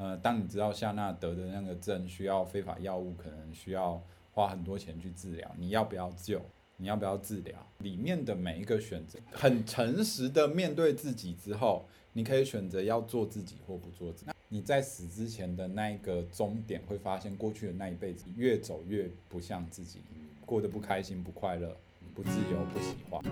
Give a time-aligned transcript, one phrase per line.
[0.00, 6.40] 呃，当你知道夏娜得的那个症需要非法药物，可能需要花很多钱去治疗，你要不要救？
[6.78, 7.54] 你要不要治疗？
[7.80, 11.84] 里面的每一个选择，很诚实的面对自己之后，
[12.14, 14.30] 你可以选择要做自己或不做自己。
[14.48, 20.00] 你在死之前的那一个终点，会发现过去的那一辈子越走越不像自己，
[20.46, 21.76] 过得不开心、不快乐、
[22.14, 23.22] 不自由、不喜欢。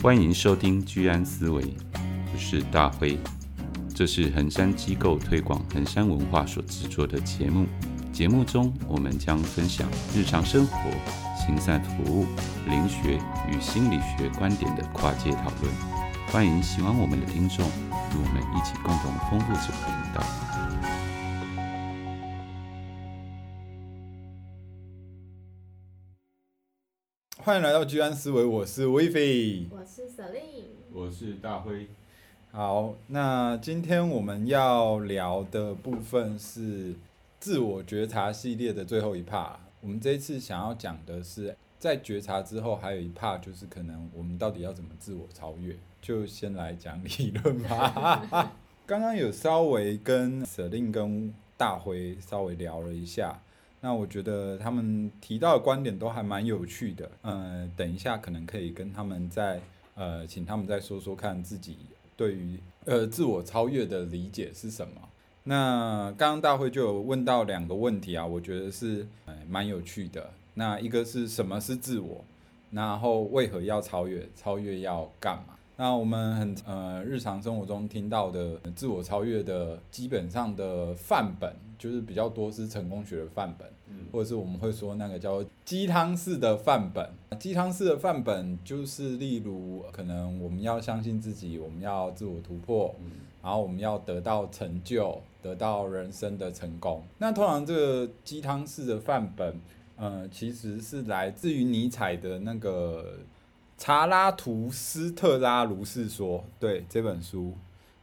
[0.00, 1.64] 欢迎收听居安思维，
[2.32, 3.18] 我是大辉，
[3.92, 7.66] 这是衡山机构推广衡山文化所制作的节目。
[8.12, 10.76] 节目中，我们将分享日常生活、
[11.36, 12.26] 行善服务、
[12.68, 15.72] 灵学与心理学观点的跨界讨论。
[16.28, 20.22] 欢迎喜欢我们的听众与我们一起共同丰富这个频道。
[27.42, 31.88] 欢迎来到居安思维，我是威菲，我是 Celine，我是大辉。
[32.52, 36.94] 好，那今天我们要聊的部分是。
[37.38, 48.52] 自我觉察系列的最后一 part，我们这一次想要讲的是，在觉察之后，还有一 part 就是可能我们到底要怎么自我超越，就先来讲理论吧。
[48.84, 53.40] 刚刚有稍微跟舍令跟大辉稍微聊了一下，
[53.80, 57.10] 那我觉得他们提到的观点都还蛮有趣的。
[57.22, 59.62] 嗯、等一下可能可以跟他们再
[59.94, 61.78] 呃，请他们再说说看自己
[62.20, 64.92] 对于呃自我超越的理解是什么。
[65.44, 69.06] 那刚刚大会就有问到两个问题啊，我觉得是
[69.48, 70.28] 蛮有趣的。
[70.52, 72.22] 那一个是什么是自我？
[72.72, 74.28] 然后为何要超越？
[74.36, 75.54] 超越要干嘛？
[75.78, 83.66] 那我们很呃日常生活中听到的自我超越的基本上的范本，就是比较多是成功学的范本，
[84.12, 87.08] 或者是我们会说那个叫鸡汤式的范本。
[87.40, 92.94] 鸡汤式的范本就是例如可能我们要相信自己，我们要自我突破。
[93.42, 97.02] 然后我们要得到成就，得到人生的成功。
[97.16, 99.58] 那通常这个鸡汤式的范本，
[99.96, 103.02] 呃，其实是来自于尼采的那个
[103.78, 107.54] 《查拉图斯特拉如是说》对这本书。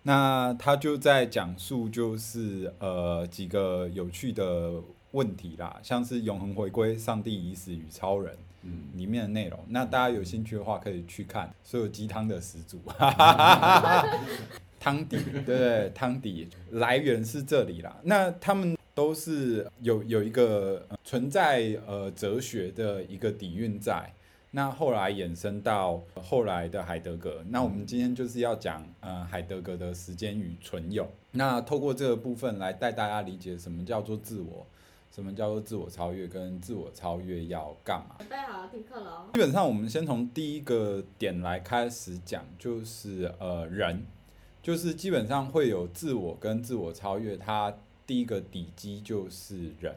[0.02, 4.81] 那他就在讲述，就是呃几个有趣的
[5.12, 8.47] 问题啦，像是永恒回归、上帝已死与超人，嗯，
[8.96, 9.60] 里面的内容。
[9.70, 12.80] 那大家有兴趣的话，可以去看所有鸡汤的始祖。
[14.80, 17.98] 汤底，对对，汤底来源是这里啦。
[18.04, 24.14] 那他们都是有有一个存在呃哲学的一个底蕴在。
[24.52, 27.44] 那后来衍生到后来的海德格。
[27.50, 31.06] 那我们今天就是要讲呃海德格的时间与存有。
[31.32, 34.66] 那透过这个部分来带大家理解什么叫做自我，
[35.18, 38.18] 什么叫做自我超越，跟自我超越要干嘛？
[38.20, 39.30] 准备好了，听课了哦。
[39.34, 44.06] 基本上我们先从第一个点来开始讲，就是呃人。
[44.62, 49.96] 就是基本上会有自我跟自我超越，它第一个底基就是人，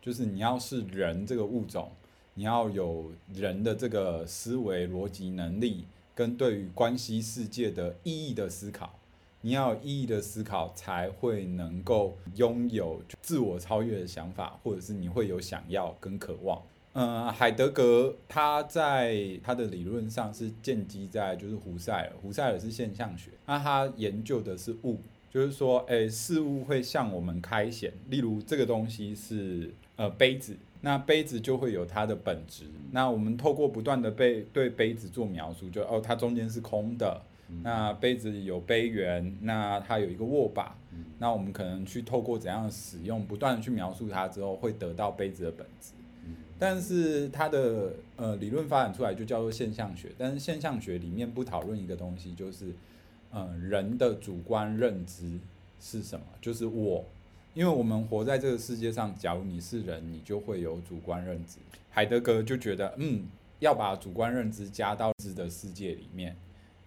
[0.00, 1.90] 就是你要是人这个物种，
[2.34, 9.00] 你要有人的这个思维逻辑能力，跟对于关系世界的意义的思考，
[9.44, 16.62] 你要有意义的思考，才会能够拥有自我超越的想法，或者是你会有想要跟渴望。
[16.94, 24.98] 嗯，海德格他在他的理论上是建基在就是胡塞尔，胡塞尔是现象学，那他研究的是物，
[25.30, 37.20] 就是说，诶、事物会向我们开显，例如这个东西是呃杯子，那杯子就会有它的本质，那我们透过不断的被对杯子做描述，就哦，它中间是空的，
[37.62, 40.76] 那杯子有杯缘，那它有一个握把，
[41.18, 45.92] 那我们可能去透过怎样的使用，不断的去描述它之后，会得到杯子的本质。
[46.58, 52.72] 但是它的呃理论发展出来就叫做现象学，但是现象学里面不讨论一个东西，就是
[53.30, 55.38] 呃人的主观认知
[55.80, 57.04] 是什么，就是我，
[57.54, 61.58] 因为我们活在这个世界上，假如你是人，你就会有主观认知。
[61.90, 63.26] 海德格就觉得，嗯，
[63.58, 66.36] 要把主观认知加到知的世界里面，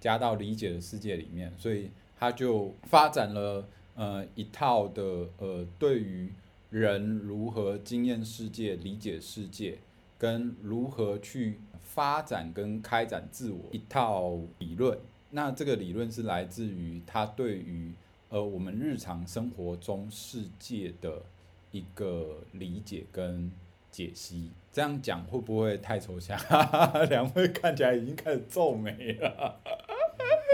[0.07, 5.03] 加到理解的世界里面，所以他就发展了呃一套的
[5.37, 6.31] 呃对于。
[6.69, 9.77] 人如何经验世界、理解世界，
[10.17, 14.99] 跟如何去发展跟开展自我一套理论。
[15.29, 17.93] 那这个理论是来自于他对于
[18.27, 21.23] 呃我们日常生活中世界的
[21.71, 23.49] 一个理解跟
[23.89, 24.51] 解析。
[24.69, 26.37] 这样讲会不会太抽象？
[27.09, 29.57] 两位看起来已经开始皱眉了。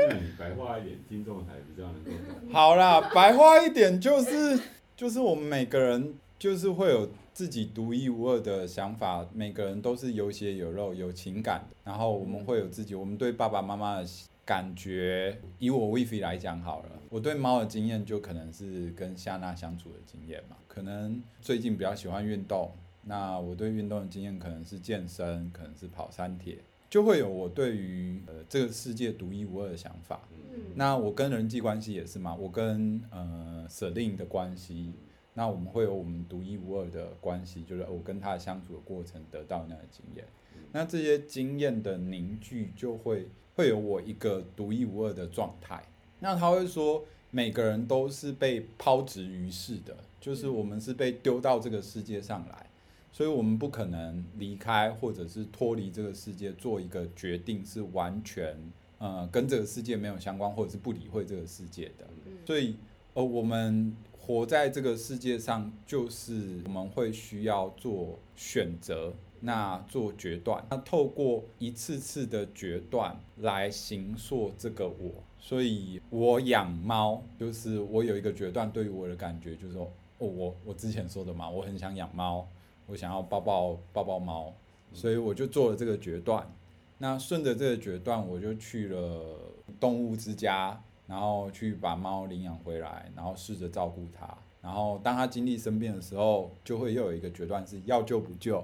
[0.07, 2.51] 那你白话一点，听众才比较能够懂。
[2.51, 4.60] 好啦，白话一点就是。
[4.95, 11.75] 就是我们每个人就是会有自己独一无二的想法，每个人都是有血有肉、有情感的。
[11.84, 14.07] 然后我们会有自己，我们对爸爸妈妈的
[14.45, 20.56] 感觉，以我 Wify 来讲好了，我对猫的经验就可能是跟夏娜相处的经验嘛。
[20.68, 22.72] 可能最近比较喜欢运动，
[23.06, 26.60] 那我对运动的经验可能是健身，可能是跑山铁，
[26.94, 30.22] 就会有我对于呃这个世界独一无二的想法。
[30.54, 34.94] 嗯，那我跟人际关系也是嘛，我跟呃 Celine 的关系，
[35.34, 40.24] 那我们会有我们独一无二的关系，就是我跟他相处的过程得到那样的经验。
[40.72, 45.84] 那这些经验的凝聚，就会会有我一个独一无二的状态。
[46.19, 52.68] 那他会说，每个人都是被抛掷于世的，就是我们是被丢到这个世界上来，
[53.13, 58.57] 所以我们不可能离开或者是脱离这个世界，做一个决定是完全
[58.98, 62.06] 呃跟这个世界没有相关，或者是不理会这个世界的。
[62.45, 62.75] 所以
[63.13, 69.13] 呃，我们活在这个世界上，就是我们会需要做选择。
[69.45, 82.48] 那做决断，那透过一次次的决断来形塑这个我，所以我养猫，就是我有一个决断，对于我的感觉就是说，哦，我我之前说的嘛，我很想养猫，
[82.88, 84.53] 我想要抱抱抱抱猫，
[84.94, 86.50] 所以我就做了这个决断。
[86.97, 89.38] 那顺着这个决断，我就去了
[89.80, 94.38] 动物之家，然后去把猫领养回来，然后试着照顾它。
[94.62, 98.63] 然后当它经历生病的时候，就会又有一个决断是要救不救。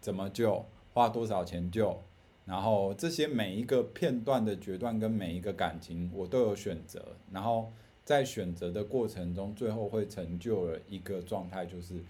[0.00, 0.64] 怎么救？
[0.92, 1.98] 花多少钱救？
[2.44, 7.02] 然后这些每一个片段的决断跟每一个感情，我都有选择。
[7.32, 7.72] 然后
[8.04, 12.02] 在选择的过程中，最后会成就了一个状态，就是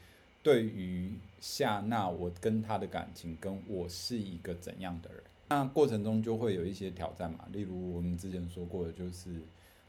[0.49, 5.23] 对于夏娜，我跟她的感情，跟我是一个怎样的人。
[5.51, 9.43] 那过程中就会有一些挑战嘛，例如我们之前说过的，就是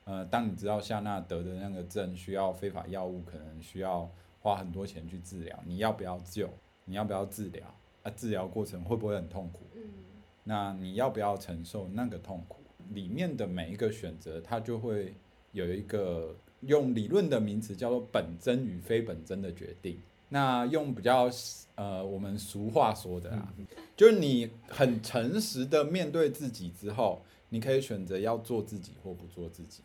[0.04, 4.12] 呃，当你知道夏娜得的那个症需要非法药物，可能需要
[4.42, 6.50] 花很多钱去治疗，你要不要救？
[6.84, 7.74] 你要不要治疗？
[8.04, 9.62] 啊，治疗过程会不会很痛苦？
[9.78, 9.82] 嗯，
[10.44, 12.60] 那你要不要承受那个痛苦？
[12.90, 15.14] 里面的每一个选择，它就会
[15.54, 19.98] 有一个用理论的名词叫做本真与非本真的决定。
[20.30, 21.30] 那用比较
[21.76, 23.54] 呃我们俗话说的啊，
[23.96, 29.84] 就是你很诚实的面对自己之后，你可以选择要做自己或不做自己。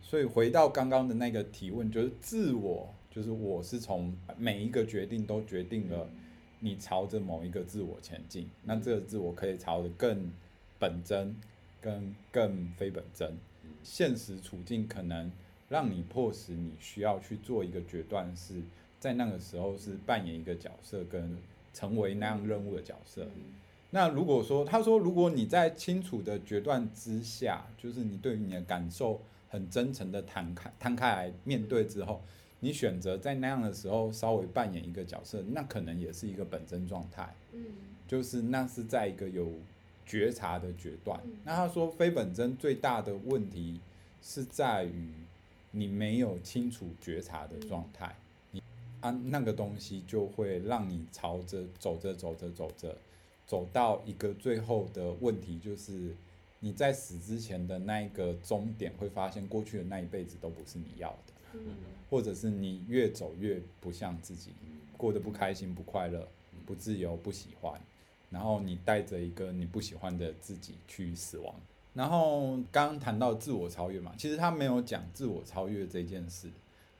[0.00, 6.08] 所以回到刚刚的那个提问，就是自我，就是我是从每一个决定都决定了。
[6.60, 10.32] 你朝着某一个自我前进，那这个自我可以朝着更
[10.78, 11.36] 本真、
[11.78, 13.36] 跟更非本真。
[13.82, 15.30] 现实处境可能
[15.68, 18.62] 让你迫使你需要去做一个决断，是
[19.04, 21.36] 在那个时候是扮演一个角色，跟
[21.74, 23.26] 成为那样任务的角色。
[23.90, 29.20] 那如果说他说，如果你在清楚的决断之下，就是你对于你的感受
[29.50, 32.22] 很真诚的摊开摊开来面对之后。
[32.60, 37.34] 你选择在那样的时候稍微扮演一个角色，那可能也是一个本真状态。
[37.52, 37.62] 嗯，
[38.08, 39.52] 就是那是在一个有
[40.06, 41.20] 觉察的决断。
[41.24, 43.78] 嗯，那他说非本真最大的问题
[44.22, 45.10] 是在于
[45.72, 48.23] 你没有清楚觉察的状态，你
[49.04, 52.96] 啊那个东西就会让你朝着走着走着走着
[53.46, 56.16] 走到一个最后的问题，就是
[56.60, 61.60] 你在死之前的那一个终点会发现过去的那一辈子都不是你要的。
[62.10, 64.50] 或者是你越走越不像自己，
[64.96, 66.26] 过得不开心、不快乐、
[66.64, 67.80] 不自由、不喜欢，
[68.30, 71.54] 然后你带着一个你不喜欢的自己去死亡。
[71.92, 76.48] 然后刚刚谈到自我超越嘛，其实他没有讲自我超越这件事，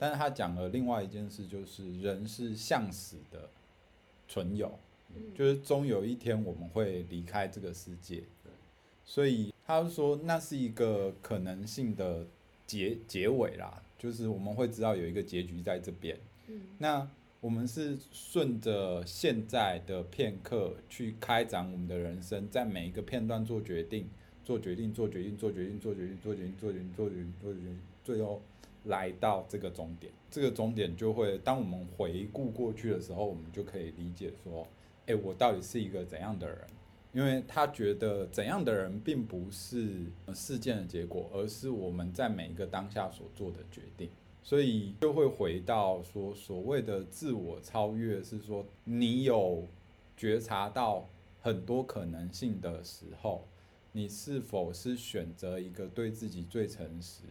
[0.04, 3.48] 但是他讲了另外一件事，就是人是向死的
[4.28, 4.78] 存有，
[5.34, 8.22] 就是终有一天我们会离开这个世界，
[9.02, 12.26] 所以他说那是一个可能性的
[12.66, 13.82] 结结尾啦。
[13.98, 16.18] 就是我们会知道有一个结局在这边，
[16.48, 17.08] 嗯，那
[17.40, 24.06] 我们是顺着现在的片刻去开展我们的人生，在每一个片段做决定，
[24.44, 28.42] 做决定，做决定，做决定，做决定，做决定，做决定，做决定，做决定，最后
[28.84, 30.12] 来到这个终点。
[30.30, 34.66] 这个终点就会，当我们回顾过去的时候，我们就可以理解说，
[35.06, 36.58] 诶，我到底是一个怎样的人？
[37.12, 44.10] 因为他觉得怎样的人并不是事件的结果，而是我们在每一个当下所做的决定，
[44.42, 49.64] 所以就会回到说，所谓的自我超越是说，你有
[50.16, 51.08] 觉察到
[51.40, 53.46] 很多可能性的时候，
[53.92, 57.22] 你是否是选择一个对自己最诚实，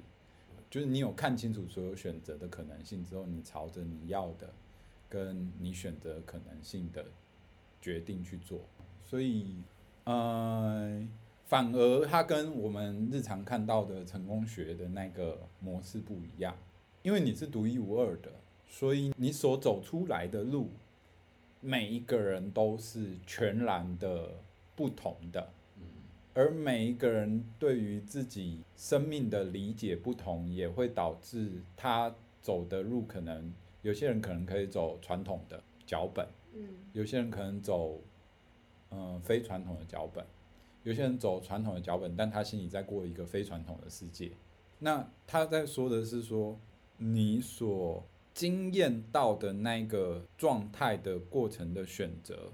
[0.74, 4.52] 就是你有看清楚所有选择的可能性之后，你朝着你要的
[5.08, 7.06] 跟你选择可能性的
[7.80, 8.60] 决定去做，
[9.04, 9.62] 所以。
[10.06, 11.08] 呃，
[11.46, 16.58] 反而它跟我们日常看到的成功学的那个模式不一样，
[17.04, 18.32] 因为你是独一无二的，
[18.68, 20.72] 所以你所走出来的路，
[21.62, 24.40] 每一个人都是全然的
[24.76, 25.52] 不同的。
[26.36, 38.00] 而每一个人对于自己生命的理解不同，也会导致他走的路可能，有些人可能可以走传统的脚本，嗯，有些人可能走，
[38.90, 40.26] 嗯、呃，非传统的脚本，
[40.82, 44.32] 有些人走传统的脚本，但他心里在过一个非传统的世界。
[44.80, 46.60] 那他在说的是说，
[46.98, 52.52] 你所经验到的那个状态的过程的选择。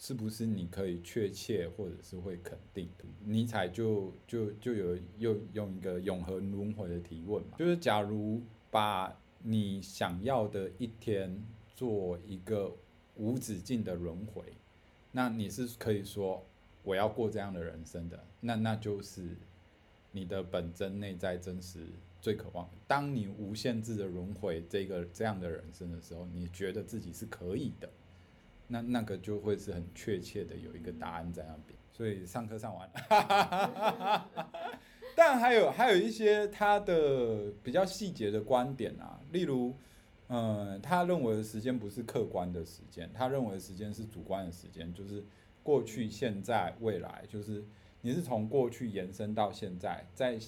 [0.00, 3.04] 是不是你可以确切或者是会肯定的？
[3.22, 8.40] 尼采就就就有又用一个永恒轮回的提问嘛，就是假如
[8.70, 11.44] 把你想要的一天
[11.76, 12.74] 做一个
[13.16, 14.42] 无止境的轮回，
[15.12, 16.42] 那你是可以说
[16.82, 19.36] 我要过这样的人生的，那那就是
[20.12, 21.86] 你的本真内在真实
[22.22, 22.66] 最渴望。
[22.86, 27.90] 当你无限制的轮回这个这样的人生的时候，你觉得自己是可以的。
[28.72, 34.30] 那那个就会是很确切的有一个答案在那边，所以上课上完了，
[35.16, 39.74] 但还有还有一些他的比较细节的观点啊，例如，
[40.28, 45.24] 嗯，他认为的时间不是客观的时间，他认为的时间是主观的时间，就是
[45.64, 47.64] 过去、现在、未来，就是
[48.02, 50.38] 你是从过去延伸到现在，在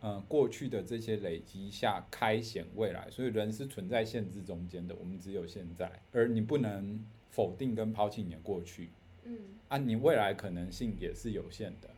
[0.00, 7.04] 嗯过去的这些累积下开显未来，所以人是存在限制中间的，我们只有现在，而你不能。
[7.32, 8.90] 否定跟抛弃你的过去，
[9.24, 9.36] 嗯，
[9.68, 11.88] 啊，你未来可能性也是有限的，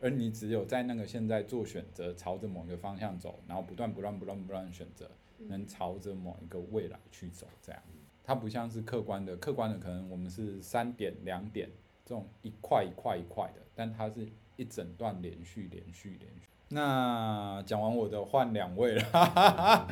[0.00, 5.08] 而你只有在那个现在做选择，朝着某一个方向走，然后不断不断不断不断选择，
[5.46, 7.80] 能朝着某一个未来去走，这样，
[8.24, 11.70] 它不像是客观的，客观的可能我们是三点两点
[12.04, 16.48] 这种一块一块一块的，但它是一整段连续连续连续。
[16.72, 19.88] 那讲完我的换两位了，哈哈哈，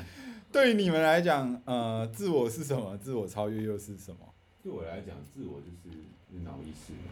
[0.51, 2.97] 对于你们来讲，呃，自我是什么？
[2.99, 4.19] 自我超越又是什么？
[4.69, 5.97] 对我来讲，自我就是
[6.45, 7.09] 脑意识嘛。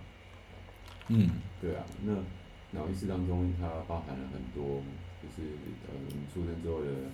[1.08, 2.12] 嗯，对啊，那
[2.78, 4.82] 脑意识当中，它包含了很多，
[5.24, 5.56] 就是
[5.88, 7.08] 呃，你出生之后的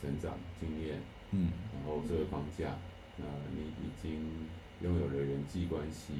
[0.00, 0.96] 成长经验，
[1.32, 2.78] 嗯，然后这个框架，
[3.18, 4.48] 那你已经
[4.80, 6.14] 拥有了人际关系，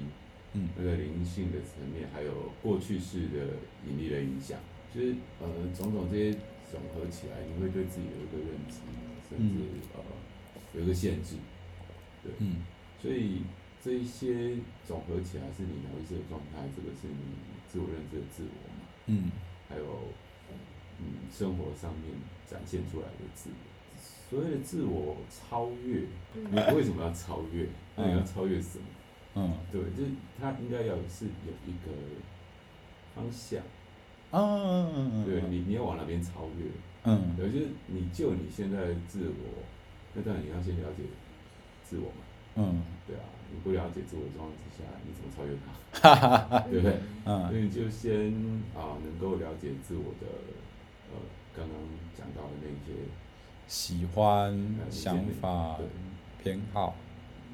[0.52, 3.56] 嗯，那个灵性的层面，还有过去式的
[3.88, 4.60] 引力的影响，
[4.94, 6.38] 就是呃，种种这些
[6.70, 8.84] 总合起来，你会对自己有一个认知，
[9.30, 10.02] 甚至、嗯、呃，
[10.74, 11.36] 有一个限制，
[12.22, 12.56] 对，嗯。
[13.06, 13.42] 所以
[13.80, 18.82] 这一些总合起来是你疗愈师的状态，这个是你自我认知的自我嘛？
[19.06, 19.30] 嗯，
[19.68, 19.84] 还有
[20.98, 22.12] 嗯生活上面
[22.50, 26.02] 展现出来的自我，所谓的自我超越，
[26.34, 27.68] 你为什么要超越？
[27.94, 28.84] 那你要超越什么？
[29.36, 30.10] 嗯，对，就是
[30.40, 31.92] 它应该要是有一个
[33.14, 33.62] 方向。
[34.32, 36.64] 嗯嗯嗯嗯，对你，你要往哪边超越？
[37.04, 39.62] 嗯，对，就是你就你现在的自我，
[40.12, 41.04] 那当然你要先了解
[41.84, 42.25] 自我嘛。
[42.56, 43.22] 嗯，对啊，
[43.52, 46.58] 你不了解自我的状况之下，你怎么超越他？
[46.68, 46.98] 对不对？
[47.24, 48.32] 嗯，所以你就先
[48.74, 50.26] 啊，能够了解自我的
[51.12, 51.20] 呃，
[51.56, 51.76] 刚刚
[52.16, 53.08] 讲到的那些
[53.66, 55.78] 喜欢、想法、
[56.42, 56.94] 偏好。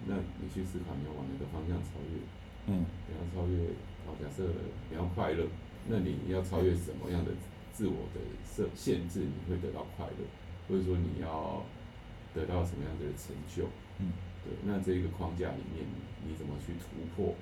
[0.06, 2.18] 那你去思考，你要往哪个方向超越？
[2.66, 3.58] 嗯，你要超越，
[4.06, 4.44] 好，假设
[4.90, 5.46] 你要快乐，
[5.88, 7.30] 那你要超越什么样的
[7.72, 10.24] 自我的设限制，你会得到快乐？
[10.68, 11.64] 或者说你要
[12.34, 13.68] 得到什么样的成就？
[13.98, 14.12] 嗯。
[14.42, 15.86] 对，那这个框架里面，
[16.26, 17.32] 你怎么去突破？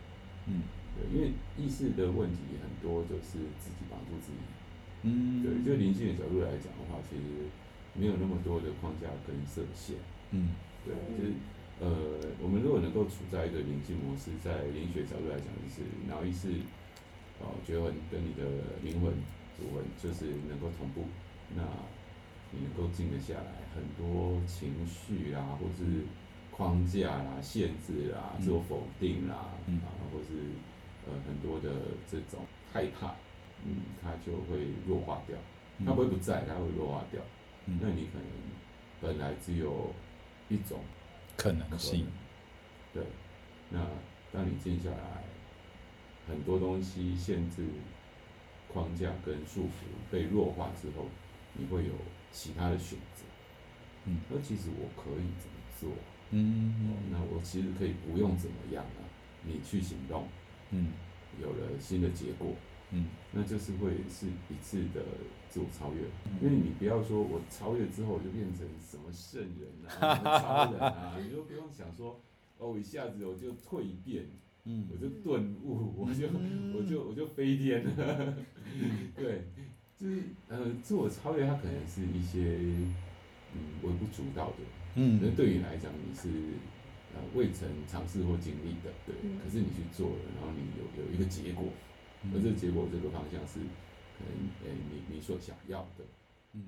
[0.44, 4.44] 嗯，对，因为意识的问题很多，就是自己绑住自己。
[5.08, 7.48] 嗯，对，就灵性的角度来讲的话，其实
[7.94, 9.96] 没有那么多的框架跟设限。
[10.32, 10.52] 嗯，
[10.84, 11.32] 对，就是
[11.80, 11.88] 呃，
[12.42, 16.52] 我们如果能够处在一个灵性模式，在灵学角度来讲，就是脑意识
[17.40, 18.44] 哦，觉魂跟你的
[18.84, 19.10] 灵魂
[19.56, 21.08] 主魂就是能够同步，
[21.56, 21.64] 那
[22.52, 26.04] 你能够静得下来，很多情绪啊，或是
[26.50, 30.50] 框架啦、限制啦、自我否定啦，嗯、啊，或是
[31.06, 31.70] 呃很多的
[32.10, 32.40] 这种
[32.72, 33.14] 害怕，
[33.64, 35.36] 嗯，它就会弱化掉。
[35.84, 37.22] 它不会不在，它会弱化掉。
[37.66, 38.26] 嗯、那你可能
[39.00, 39.92] 本来只有
[40.48, 40.80] 一种
[41.36, 42.06] 可能性，
[42.92, 43.02] 对。
[43.70, 43.86] 那
[44.32, 45.24] 当你静下来，
[46.28, 47.64] 很多东西限制、
[48.72, 51.06] 框架跟束缚被弱化之后，
[51.54, 51.92] 你会有
[52.32, 53.24] 其他的选择。
[54.06, 55.90] 嗯，那其实我可以怎么做？
[56.30, 59.02] 嗯，嗯、哦，那我其实可以不用怎么样啊，
[59.44, 60.26] 你去行动，
[60.70, 60.92] 嗯，
[61.40, 62.54] 有了新的结果，
[62.92, 65.02] 嗯，那就是会是一次的
[65.48, 72.20] 自我超越，嗯、因为你不要说我超越之后就变成什么圣人啊，什么超人啊， 你就不用想说，
[72.58, 74.24] 哦，一下子我就蜕变，
[74.64, 78.36] 嗯，我就顿悟，我就、嗯、我就我就飞天了，
[79.16, 79.44] 对，
[80.00, 82.56] 就是呃，自我超越它可能是一些
[83.52, 84.56] 嗯微不足道的。
[84.94, 86.28] 嗯，那对你来讲，你是
[87.14, 89.14] 呃未曾尝试或经历的，对，
[89.44, 91.66] 可是你去做了，然后你有有一个结果，
[92.32, 93.60] 而这个结果这个方向是
[94.16, 94.32] 可能
[94.64, 96.04] 诶、欸、你你所想要的，
[96.54, 96.62] 嗯，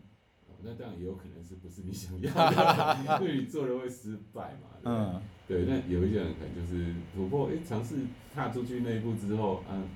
[0.63, 7.97] 那当然也有可能是不是你想要的， 因为你做了会失败嘛，对嗯，对，那有一些人可能就是突破，诶、欸，尝试
[8.35, 9.89] 踏出去那一步之后，嗯，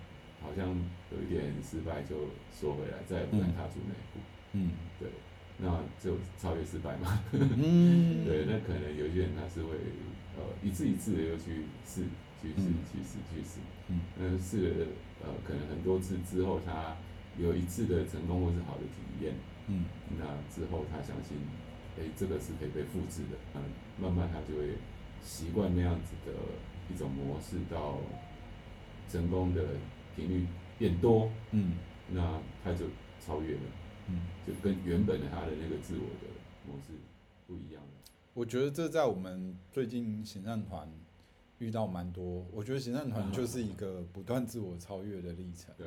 [0.42, 0.68] 好像
[1.12, 2.16] 有一点失败就
[2.52, 4.20] 缩回来，再也不敢踏出那一步，
[4.52, 5.08] 嗯，对，
[5.58, 9.70] 那就超越失败嘛，嗯， 对，那可能有些人他是会
[10.36, 12.04] 呃一次一次的又去试。
[12.42, 13.58] 去试，去试，去试。
[13.88, 14.86] 嗯，嗯，试了
[15.24, 16.94] 呃，可能很多次之后，他
[17.38, 19.34] 有一次的成功或是好的体验。
[19.68, 19.86] 嗯，
[20.18, 21.38] 那之后他相信，
[21.98, 23.38] 哎、欸，这个是可以被复制的。
[23.54, 23.62] 嗯，
[23.98, 24.74] 慢慢他就会
[25.24, 26.32] 习惯那样子的
[26.94, 27.98] 一种模式，到
[29.10, 29.62] 成功的
[30.16, 30.46] 频率
[30.78, 31.30] 变多。
[31.52, 31.76] 嗯，
[32.10, 32.86] 那他就
[33.20, 33.62] 超越了。
[34.08, 36.26] 嗯，就跟原本的他的那个自我的
[36.66, 36.94] 模式
[37.46, 37.88] 不一样了。
[38.34, 40.88] 我觉得这在我们最近行善团。
[41.58, 45.74] 遇到蛮多，我觉得行善团就是一个不断自我超越的历程。
[45.78, 45.86] 对，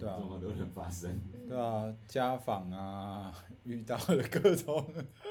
[0.00, 1.20] 对啊，都能发生。
[1.46, 3.30] 对啊，家访啊，
[3.64, 4.82] 遇到了各种，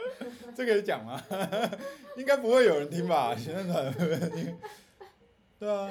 [0.55, 1.19] 这可以讲吗？
[2.15, 3.33] 应该不会有人听吧？
[3.35, 3.91] 行善团？
[5.57, 5.89] 对啊，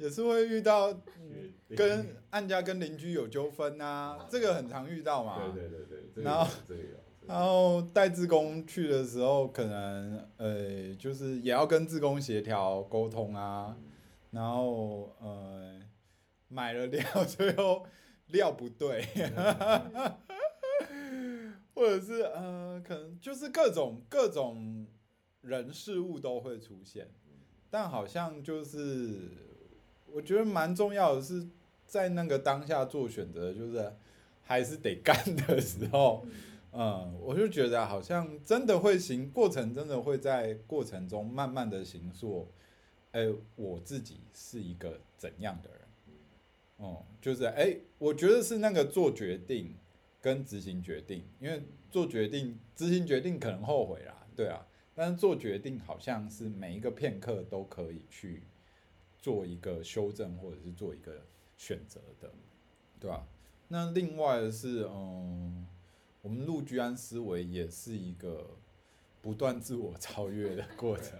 [0.00, 0.92] 也是会遇到
[1.76, 5.52] 跟案家跟邻居有纠纷啊，这个很常遇到嘛。
[5.54, 6.24] 对对对对。
[6.24, 6.50] 然后。
[7.26, 13.76] 然后带志工去的时候，可能呃，就是也要跟志工协调沟通啊。
[14.32, 15.78] 然后呃，
[16.48, 17.86] 买了料，最后
[18.28, 19.06] 料不对，
[21.72, 24.88] 或者是呃，可能就是各种各种
[25.42, 27.12] 人事物都会出现。
[27.70, 29.28] 但好像就是
[30.12, 31.46] 我觉得蛮重要的是，
[31.86, 33.92] 在那个当下做选择，就是
[34.42, 36.26] 还是得干的时候。
[36.72, 42.46] 嗯，我就觉得好像真的会行，过程真的会在过程中慢慢的行塑，
[43.10, 45.80] 哎、欸，我自己是一个怎样的人？
[46.76, 49.74] 哦、嗯，就是哎、欸，我觉得是那个做决定
[50.20, 54.64] 跟执行决定，因为做决定、执行决定可能后悔啦，对啊，
[54.94, 58.44] 但是做决定好像是每一个片刻都可以去
[59.20, 61.24] 做一个修正或者是做一个
[61.56, 62.32] 选择的，
[62.98, 63.26] 对吧、啊？
[63.68, 65.66] 那另外的是，嗯。
[66.22, 68.58] 我们陆居安思维也是一个
[69.22, 71.18] 不断自我超越的过程。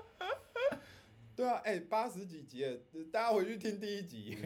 [1.36, 2.64] 对啊，哎、欸，八十几集，
[3.12, 4.38] 大家回去听第一集，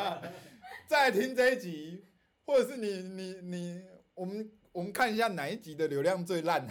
[0.88, 2.06] 再听这一集，
[2.46, 3.82] 或者是你你你，
[4.14, 6.66] 我们我们看一下哪一集的流量最烂，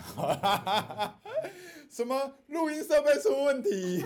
[1.89, 4.03] 什么录音设备出问题，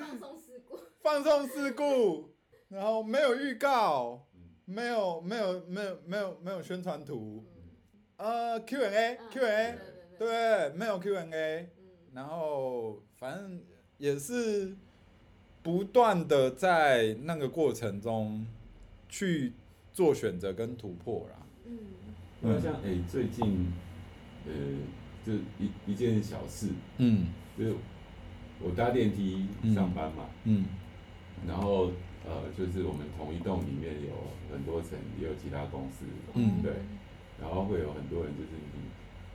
[0.00, 2.30] 放送事故，放送事故，
[2.68, 4.26] 然后没有预告。
[4.66, 7.44] 没有没有没有没有没有宣传图，
[8.16, 9.78] 呃，Q&A Q&A，
[10.18, 11.68] 对，没有 Q&A，
[12.14, 13.60] 然后反正
[13.98, 14.74] 也是
[15.62, 18.46] 不断的在那个过程中
[19.06, 19.52] 去
[19.92, 21.46] 做选择跟突破啦。
[21.66, 21.78] 嗯，
[22.40, 23.70] 那像哎最近
[24.46, 24.52] 呃
[25.24, 27.26] 就一一件小事，嗯，
[27.58, 27.74] 就是
[28.60, 30.64] 我搭电梯上班嘛，嗯，
[31.46, 31.90] 然后。
[32.26, 34.16] 呃，就是我们同一栋里面有
[34.50, 36.72] 很多层，也有其他公司，嗯，对，
[37.38, 38.80] 然后会有很多人，就是你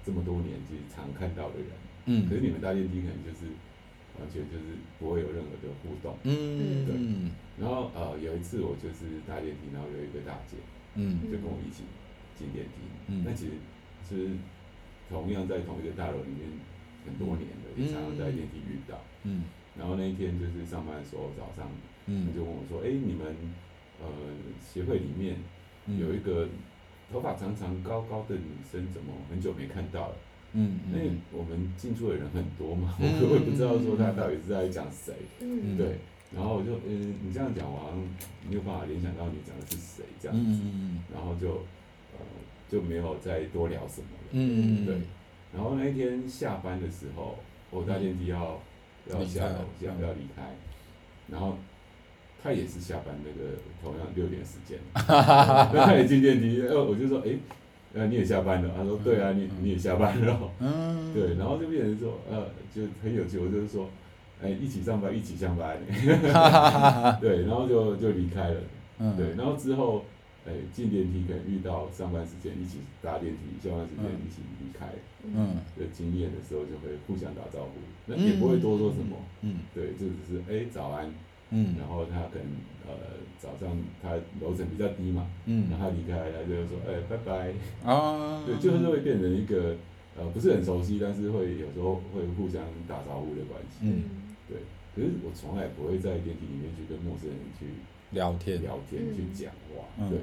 [0.03, 1.69] 这么多年其实常看到的人，
[2.07, 3.45] 嗯，可是你们搭电梯可能就是
[4.17, 6.97] 完全就是不会有任何的互动，嗯，对，
[7.61, 10.57] 然后呃有一次我就是搭电梯，然后有一个大姐，
[10.95, 11.83] 嗯，就跟我一起
[12.35, 13.51] 进电梯，嗯，那其实
[14.09, 14.31] 是
[15.09, 16.47] 同样在同一个大楼里面
[17.05, 19.43] 很多年的，也常常在电梯遇到，嗯，
[19.77, 21.69] 然后那一天就是上班的时候早上。
[22.11, 23.35] 嗯，他就问我说：“哎、欸，你们
[24.01, 24.07] 呃
[24.65, 25.35] 协会里面
[25.85, 26.47] 有一个
[27.11, 28.41] 头发长长高高的女
[28.71, 30.15] 生，怎么很久没看到了？
[30.53, 30.97] 嗯，那
[31.37, 35.13] 我们进出的人很多嘛，我我也不知道说他到底是在讲谁。
[35.41, 35.99] 嗯，对。
[36.33, 37.99] 然后我就嗯、欸，你这样讲，我好像
[38.49, 40.61] 没有办法联想到你讲的是谁这样子。
[40.65, 41.63] 嗯，然后就呃
[42.69, 44.27] 就没有再多聊什么了。
[44.31, 44.95] 嗯，对。
[45.53, 47.37] 然后那一天下班的时候，
[47.71, 48.59] 我搭电梯要
[49.11, 50.43] 要下楼，要要离开，
[51.29, 51.55] 然后。
[52.41, 53.49] 他也是下班那个
[53.83, 57.31] 同样六点时间，那 他也进电梯，呃，我就说，哎，
[57.93, 58.73] 呃，你也下班了？
[58.77, 60.39] 他说，对啊，你你也下班了。
[60.59, 63.89] 嗯， 对，然后就变成说，呃，就很有趣，我就是说，
[64.41, 65.77] 哎，一起上班，一起上班，
[67.19, 68.61] 对，然后就就离开了，
[69.17, 70.05] 对，然后之后，
[70.45, 74.87] 哎，进电梯可能遇到上班时间一起搭电梯，下班时间一起离开，
[75.23, 77.71] 嗯，的经验的时候就会互相打招呼，
[78.05, 81.11] 那也不会多说什么，嗯，对，就只是哎，早安。
[81.51, 82.45] 嗯，然后他可能
[82.85, 82.93] 呃
[83.39, 87.49] 早上他楼层比较低嘛，嗯，然后他离开，他就说哎拜拜
[87.83, 89.75] 啊， 对，就是会变成一个
[90.15, 94.03] 呃不是很熟悉，但是会有时候会互相打招呼的关系，嗯，
[94.47, 94.57] 对。
[94.95, 97.65] 可是我从来不会在电梯里面去跟陌生人去
[98.11, 98.61] 聊天。
[98.61, 100.19] 聊天去讲话，嗯、对。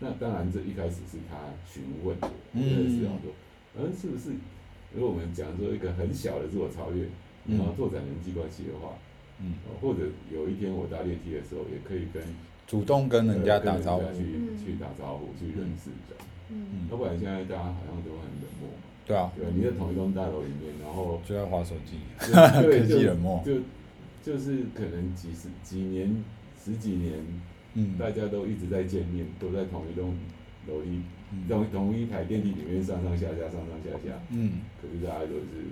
[0.00, 1.36] 那当然，这一开始是他
[1.66, 3.32] 询问的，嗯，是要说，
[3.76, 4.30] 嗯，是不是？
[4.94, 7.04] 如果我们讲说一个很小的自我超越，
[7.46, 8.94] 然后拓展人际关系的话，
[9.40, 12.22] 嗯，或者有一天我搭电梯的时候，也可以跟
[12.66, 14.22] 主动跟人家打招呼，去
[14.64, 16.18] 去打招呼，去认识人，
[16.50, 23.56] 嗯，要不然现在大家好像都很冷漠嘛，对啊，对，你在同一栋大楼里面，然后就在滑手机，对， 科技冷漠，就
[24.22, 26.24] 就是可能几十几年、
[26.68, 27.24] 十几年。
[27.74, 30.16] 嗯，大家都一直在见面，都在同一栋
[30.66, 31.02] 楼梯，
[31.46, 34.20] 同、嗯、同一台电梯里面上上下下，上上下下。
[34.30, 35.68] 嗯，可是大家都是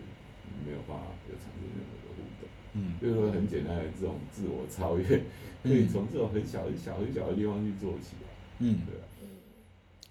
[0.65, 2.49] 没有办法有产生任何的互动。
[2.75, 5.23] 嗯，就是说很简单的这种自我超越，
[5.65, 8.29] 可以从这种很小很小很小的地方去做起来。
[8.59, 9.05] 嗯，对啊。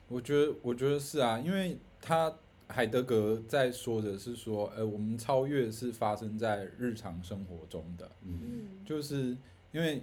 [0.10, 2.34] 我觉得，我觉得是啊，因为他
[2.68, 8.12] 海德格在说的是说，呃，我们超越是发生在日常生活中的。
[8.24, 9.38] 嗯，就是
[9.72, 10.02] 因为。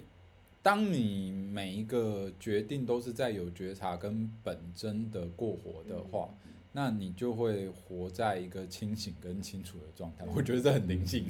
[0.63, 6.29] 当你每一个决定都是在有觉察跟本真的过活的话，
[6.71, 10.25] 那你就会活在一个清醒跟清楚的状态。
[10.33, 11.27] 我觉得这很灵性。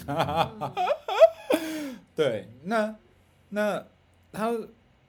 [2.15, 2.95] 对，那
[3.49, 3.83] 那
[4.31, 4.51] 他，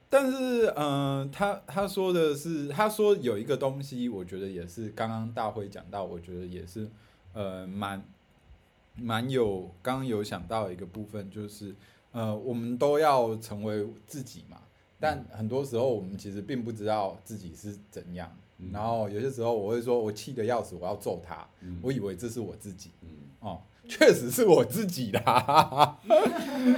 [0.09, 6.89] 但是嗯、呃，他他说的是，他说有一个东西，我觉得也是刚刚大辉讲到，我觉得也是
[7.33, 8.03] 呃蛮
[8.95, 11.75] 蛮有刚刚有想到一个部分，就是。
[12.15, 14.55] 呃，我们都要成为自己嘛，
[15.01, 18.31] 但很多时候我们其实并不知道自己是怎样。
[18.59, 21.45] 嗯、然后有些时候我会说，我气得要死，我要揍他。
[21.59, 22.91] 嗯、我以为这是我自己。
[23.01, 23.09] 嗯、
[23.41, 25.99] 哦，确实是我自己啦，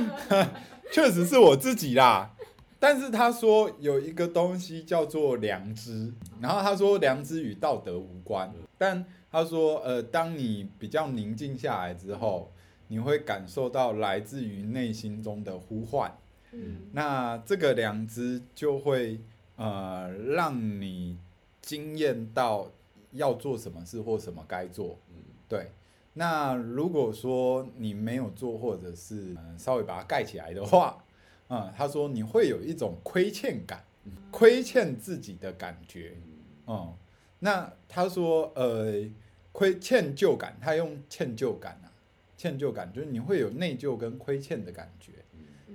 [0.91, 2.33] 确实是我自己啦。
[2.79, 12.51] 但是他说有一个东西叫做良知，然后他说良知与道德无关，但他说，呃，当你比较宁静下来之后。
[12.89, 16.11] 你会感受到来自于内心中的呼唤，
[16.51, 19.19] 嗯，那这个良知就会
[19.57, 21.17] 呃让你
[21.61, 22.71] 惊艳到
[23.11, 25.71] 要做什么事或什么该做，嗯，对。
[26.13, 31.03] 那如果说你没有做，或者是、呃、稍微把它盖起来的话，
[31.49, 33.83] 嗯， 他说你会有一种亏欠感，
[34.31, 36.15] 亏欠自己的感觉，
[36.67, 36.93] 嗯，
[37.39, 38.93] 那他说呃
[39.51, 41.79] 亏欠疚感，他用歉疚感。
[42.37, 45.11] 歉疚感就是你会有内疚跟亏欠的感觉，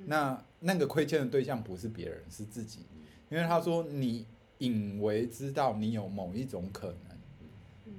[0.07, 2.87] 那那个亏欠的对象不是别人，是自己，
[3.29, 4.25] 因为他说你
[4.59, 7.19] 以为知道你有某一种可能，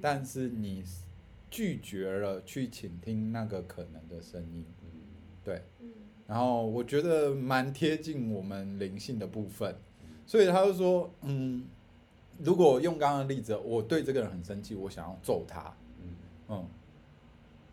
[0.00, 0.82] 但是你
[1.50, 4.64] 拒绝了去倾听那个可能的声音，
[5.44, 5.62] 对，
[6.26, 9.76] 然后我觉得蛮贴近我们灵性的部分，
[10.24, 11.66] 所以他就说，嗯，
[12.38, 15.76] 如果用刚刚的例子，我对这个人很生气，我想要揍他，
[16.48, 16.66] 嗯，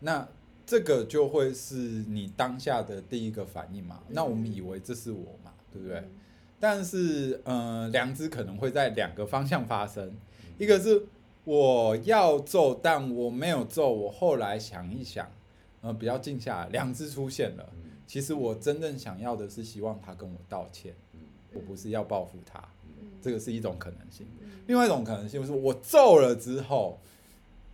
[0.00, 0.28] 那。
[0.64, 4.00] 这个就会是你当下的第一个反应嘛？
[4.08, 6.02] 那我们以为这是我嘛，对不对？
[6.60, 10.14] 但是，呃，良知可能会在两个方向发生，
[10.58, 11.06] 一个是
[11.44, 15.28] 我要揍，但我没有揍，我后来想一想，
[15.80, 17.68] 呃，比较静下来，良知出现了。
[18.06, 20.94] 其实我真正想要的是希望他跟我道歉，
[21.52, 22.62] 我不是要报复他，
[23.20, 24.26] 这个是一种可能性。
[24.68, 26.98] 另外一种可能性就是我揍了之后。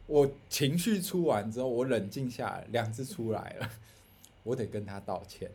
[0.08, 3.70] 我情绪出完之后，我冷静下来，良知出来了，
[4.42, 5.50] 我得跟他道歉。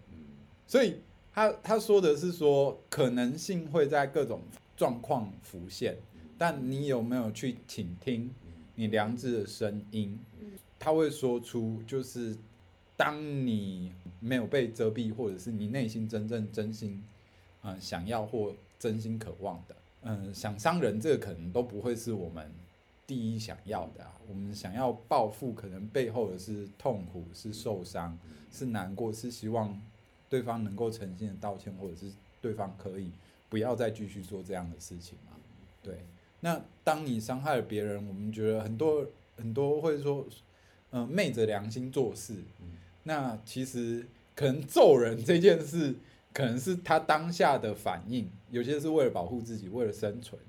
[0.68, 0.98] 所以
[1.34, 4.42] 他他说的是说，可能性会在各种
[4.78, 5.98] 状况浮现，
[6.38, 8.32] 但你有没有去倾听
[8.76, 10.20] 你良知的声音？
[10.78, 12.38] 他会说出，就是
[12.96, 17.04] 当你没有被遮蔽，或者是你内心真正真心
[17.63, 22.52] 嗯、呃、想要或真心渴望的，嗯、呃，想伤人这个可能都不会是我们。
[23.13, 28.17] 第一想要的啊，我们想要报复，可能背后的是痛苦，是受伤，
[28.52, 29.80] 是难过，是希望
[30.28, 33.12] 对方能够诚心的道歉，或者是对方可以
[33.49, 35.38] 不要再继续做这样的事情嘛？
[35.84, 36.04] 对。
[36.39, 39.06] 那当你伤害了别人，我们觉得很多
[39.38, 40.26] 很多会说，
[40.89, 42.34] 嗯、呃，昧着良心做事。
[43.04, 45.93] 那其实可能揍人这件事，
[46.34, 50.41] 可能是他当下的反应，有些是为了保护自己，为了生存。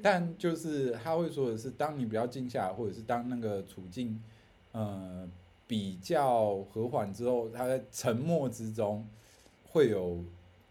[0.00, 4.22] 但就是他会说的是，当你比较静下来，或者是当那个处境，
[4.70, 5.28] 呃，
[5.66, 9.04] 比较和缓之后，他在沉默之中
[9.64, 10.22] 会有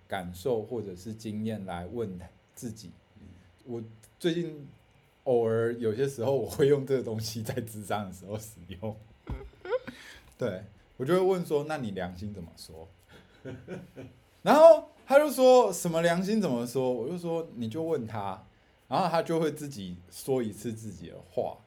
[0.07, 2.17] 感受或者是经验来问
[2.55, 2.91] 自己。
[3.65, 3.83] 我
[4.17, 4.65] 最近
[5.25, 8.95] 偶尔有些时候我会用这个东西在智商的时候使用。
[10.37, 10.63] 对，
[10.95, 12.87] 我就会问说：“那你良心怎么说？”
[14.41, 16.93] 然后他就说什么良心怎么说？
[16.93, 18.41] 我就说你就问他。
[18.87, 21.57] 然后他就会自己说一次自己的话，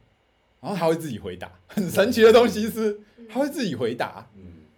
[0.61, 1.53] 然后他会自己回答。
[1.67, 4.27] 很神奇的东西是，他会自己回答。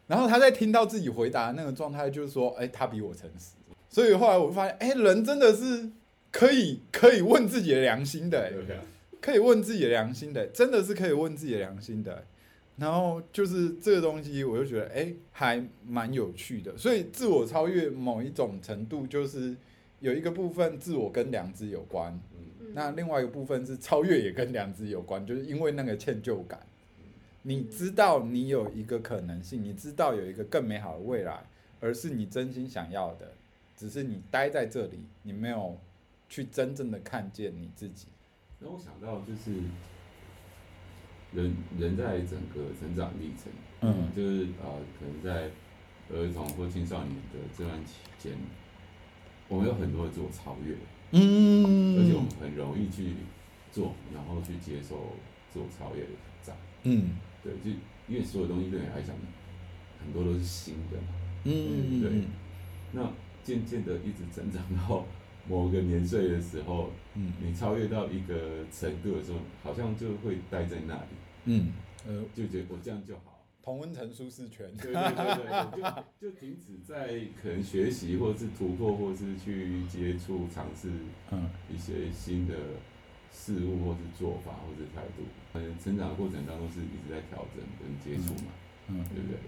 [0.08, 3.54] 然后他在听到自己回答的那个状态，就是说，哎，他比我诚实。
[3.88, 5.88] 所以后来我发现，哎、欸，人真的是
[6.30, 8.52] 可以可以问自己的良心的、
[9.20, 12.24] 可以问自己的良心的、欸，真的是可以问自己的良心的、欸。
[12.76, 16.76] 然后就是这个东西，我就觉得，哎、欸，还蛮有趣的。
[16.76, 19.54] 所以自我超越某一种程度，就是
[20.00, 22.31] 有一个部分自我跟良知有关，嗯、
[22.74, 26.60] 那另外一个部分是超越也跟良知有关，就是因为那个歉疚感，
[27.42, 31.44] 你知道你有一个可能性，你知道有一个更美好的未来，
[31.80, 33.32] 而是你真心想要的。
[33.74, 35.76] 只是你待在这里，你没有
[36.28, 38.06] 去真正的看见你自己。
[38.60, 39.50] 那我想到就是
[41.32, 45.50] 人人在整个成长历程，嗯，就是呃，可能在
[46.14, 48.34] 儿童或青少年的这段期间，
[49.48, 50.76] 我们有很多的自我超越，
[51.12, 53.14] 嗯，而且我们很容易去
[53.70, 55.16] 做，然后去接受
[55.50, 56.08] 自我超越的
[56.42, 57.70] 挑战，嗯，对，就
[58.08, 59.14] 因为所有东西对你来讲，
[60.02, 61.08] 很多都是新的嘛，
[61.44, 62.10] 嗯，对，
[62.92, 63.10] 那。
[63.44, 65.04] 渐渐的一直成长到
[65.48, 71.08] 某个年岁的时候，嗯，你超越到一个程度的时候，好像就会待在那里，
[71.46, 71.72] 嗯，
[72.06, 73.31] 呃，就觉得我这样就好，
[73.62, 75.82] 同温层舒适圈，对对对对，
[76.20, 80.90] 就就停止在可能学习或是突破或是去接触尝试，
[81.30, 82.54] 嗯，一些新的
[83.30, 85.22] 事物或是做法或是态度，
[85.54, 88.50] 嗯，成长的过程当中是一直在调整跟接触嘛，
[88.88, 89.38] 嗯，对不对？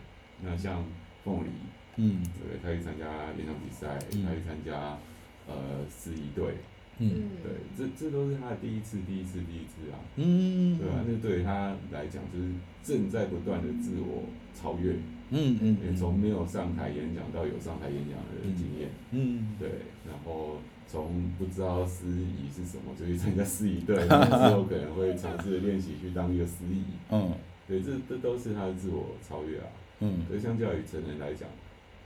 [0.40, 0.84] 那像
[1.24, 1.48] 凤梨。
[1.96, 3.06] 嗯，对，他去参加
[3.38, 4.98] 演讲比赛，嗯、他去参加
[5.46, 6.56] 呃司仪队，
[6.98, 7.10] 嗯，
[7.42, 12.52] 对，这这都是他的第一次，第一次，第一次啊，嗯，对啊，那对他来讲就是
[12.82, 14.22] 正在不断的自我
[14.54, 14.92] 超越，
[15.30, 19.68] 嗯嗯，也从没有上台演讲到有上台演讲的经验，嗯，对，
[20.06, 24.14] 然后从不知道司仪是什么，就去参加司仪队， 之
[24.54, 27.32] 后可能会尝试练习去当一个司仪，嗯，
[27.66, 29.66] 对，这这都是他的自我超越啊，
[30.00, 31.48] 嗯，所以相较于成人来讲。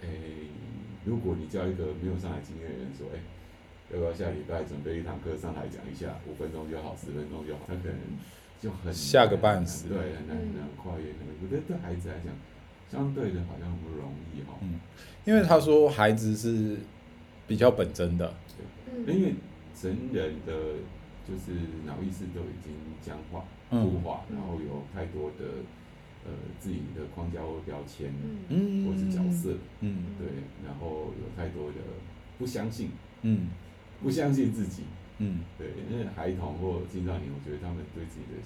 [0.00, 0.14] 诶、欸，
[1.04, 3.22] 如果你叫一个没有上台经验的人说，诶、欸，
[3.92, 7.98] 要不要下礼拜准备一堂课上来讲一下，五分钟就好，十分钟就好，他可能
[8.60, 11.12] 就很吓个半死，对，很难很难跨越。
[11.12, 12.32] 可能我觉得对孩子来讲，
[12.90, 14.54] 相对的好像不容易哈。
[14.62, 14.80] 嗯，
[15.24, 16.76] 因为他说孩子是
[17.46, 18.34] 比较本真的，
[19.06, 19.34] 对，因为
[19.74, 20.52] 成人的
[21.26, 21.52] 就是
[21.86, 25.44] 脑意识都已经僵化、固化，然后有太多的。
[26.26, 28.12] 呃，自己的框架或标签，
[28.48, 30.26] 嗯，或是角色，嗯，对，
[30.66, 31.76] 然后有太多的
[32.36, 32.90] 不相信，
[33.22, 33.48] 嗯，
[34.02, 34.84] 不相信自己，
[35.18, 38.38] 嗯，对，因为孩童或青少年，我觉得他们对自己的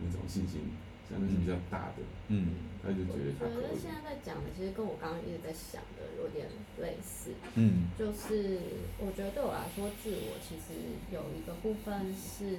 [0.00, 0.60] 那种信心
[1.08, 3.56] 相对是比较大的，嗯，他就觉得他可以。
[3.56, 6.48] 我觉得现在在讲的，其实跟我刚刚一直在想的有点
[6.80, 8.58] 类似，嗯，就是
[8.98, 10.74] 我觉得对我来说，自我其实
[11.10, 12.58] 有一个部分是。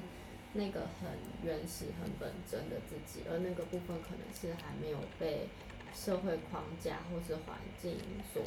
[0.52, 1.12] 那个很
[1.46, 5.48] 原始、很本真的自己，而那个部分可能是还没有被
[5.94, 7.94] 社会框架或是环境
[8.34, 8.42] 所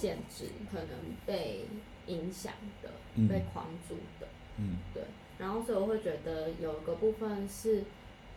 [0.00, 0.88] 限制，可能
[1.24, 1.66] 被
[2.10, 4.26] 影响的、嗯、被框住的。
[4.58, 5.04] 嗯，对。
[5.38, 7.84] 然后所以我会觉得有一个部分是，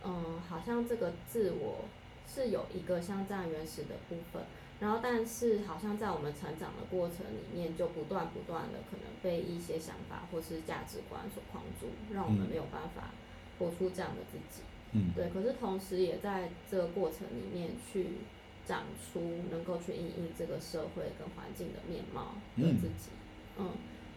[0.04, 1.84] 嗯，好像这个自我
[2.26, 4.42] 是有一个像这样原始的部分。
[4.80, 13.10] 然后，但是好像在我们成长的过程里面，就不断不断的可能被一些想法或是价值观所框住，让我们没有办法
[13.58, 14.62] 活出这样的自己。
[14.92, 15.30] 嗯，对。
[15.30, 18.18] 可是同时，也在这个过程里面去
[18.66, 23.10] 长出能够去应应这个社会跟环境的面貌的自己。
[23.12, 23.23] 嗯，
[23.58, 23.70] 嗯，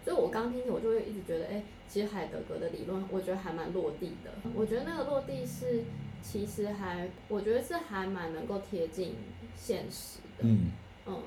[0.03, 4.31] 所以我刚听起，我就会一直觉得，哎，其实海德格的理论，我觉得还蛮落地的。
[4.55, 5.83] 我觉得那个落地是，
[6.21, 9.15] 其实还，我觉得是还蛮能够贴近
[9.55, 10.19] 现实。
[10.39, 10.71] 嗯
[11.05, 11.23] 嗯，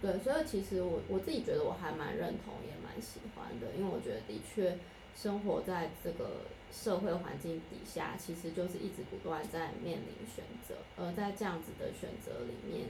[0.00, 4.78] 对，所以其实我我自己觉得我还蛮认同，也蛮喜欢的，因为我觉得的确
[5.14, 12.86] 生活在这个社会环境底下，其实就是一直不断在面临选择，而在这样子的选择里面，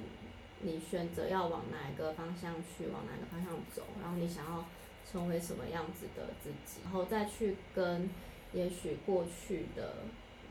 [0.62, 4.64] 你选择要往哪一个方向去，往哪个方向走，然后你想要
[5.10, 8.08] 成为什么样子的自己，然后再去跟
[8.52, 9.94] 也许过去的。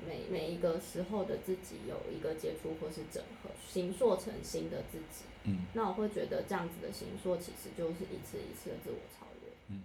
[0.07, 5.25] 每每一个时候的自己有一个接触或是整合，形塑成新的自己。
[5.43, 9.51] 嗯，那我会觉得这样子的形塑其实就是一次一次的自我超越。
[9.67, 9.83] 嗯，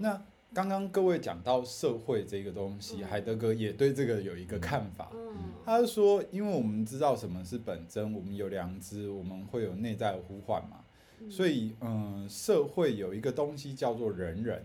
[0.00, 0.22] 那
[0.54, 5.10] 刚刚各位讲到社会这个东西，嗯、海德格也对这个有一个看法。
[5.14, 10.78] 嗯，他是说，因为我们知道什么是本真，我们有良知，我们会有内在的呼唤嘛，
[11.20, 14.64] 嗯、所以嗯，社会有一个东西叫做人人。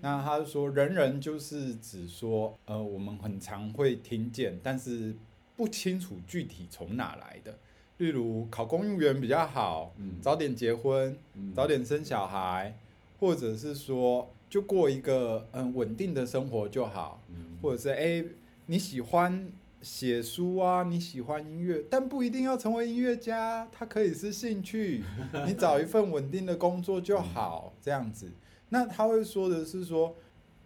[0.00, 5.16] 那他说，人人就是指说，呃，我们很常会听见，但是
[5.56, 7.58] 不清楚具体从哪来的。
[7.96, 12.78] 例如，考公务员比较好，嗯、早点结婚，嗯、早点生小孩，
[13.18, 18.24] 或者是说，就过一个嗯稳定的生活就好，嗯、或者是哎、欸，
[18.66, 19.50] 你喜欢
[19.82, 25.02] 写书啊，你喜欢音乐，但不一定要成为音乐家，它可以是兴趣，
[25.44, 28.30] 你找一份稳定的工作就好，这样子。
[28.68, 30.14] 那他会说的是说，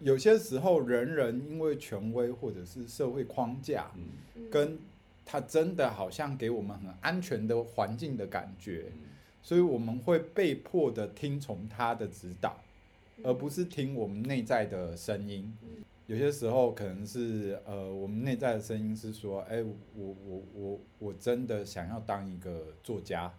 [0.01, 3.89] 有些时候人人因为权威或者是社会框架，
[4.51, 4.77] 跟
[5.25, 8.85] 他真的好像给我们很安全的环境的感觉，
[9.41, 12.55] 所以我们会被迫的听从他的指导，
[13.23, 15.55] 而不是听我们内在的声音。
[16.07, 23.31] 有些时候可能是呃，我们内在的声音是说，哎，我我我我真的想要当一个作家，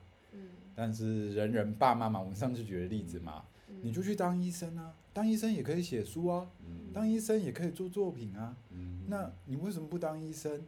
[0.77, 3.45] 但是人人爸妈嘛，我们上次举的例子嘛，
[3.83, 6.49] 你就去当医生啊，当医生也可以写书啊，
[6.93, 8.57] 当医生也可以做作品啊，
[9.09, 10.63] 那你为什么不当医生？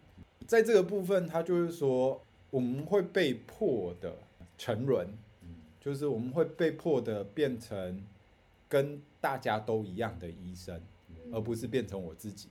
[0.44, 2.20] 在这个部分，他就是说，
[2.50, 4.12] 我们会被迫的
[4.58, 5.06] 沉沦，
[5.80, 8.02] 就是我们会被迫的变成
[8.72, 10.80] 跟大家都一样的医生。
[11.30, 12.50] 而不是变成我自己，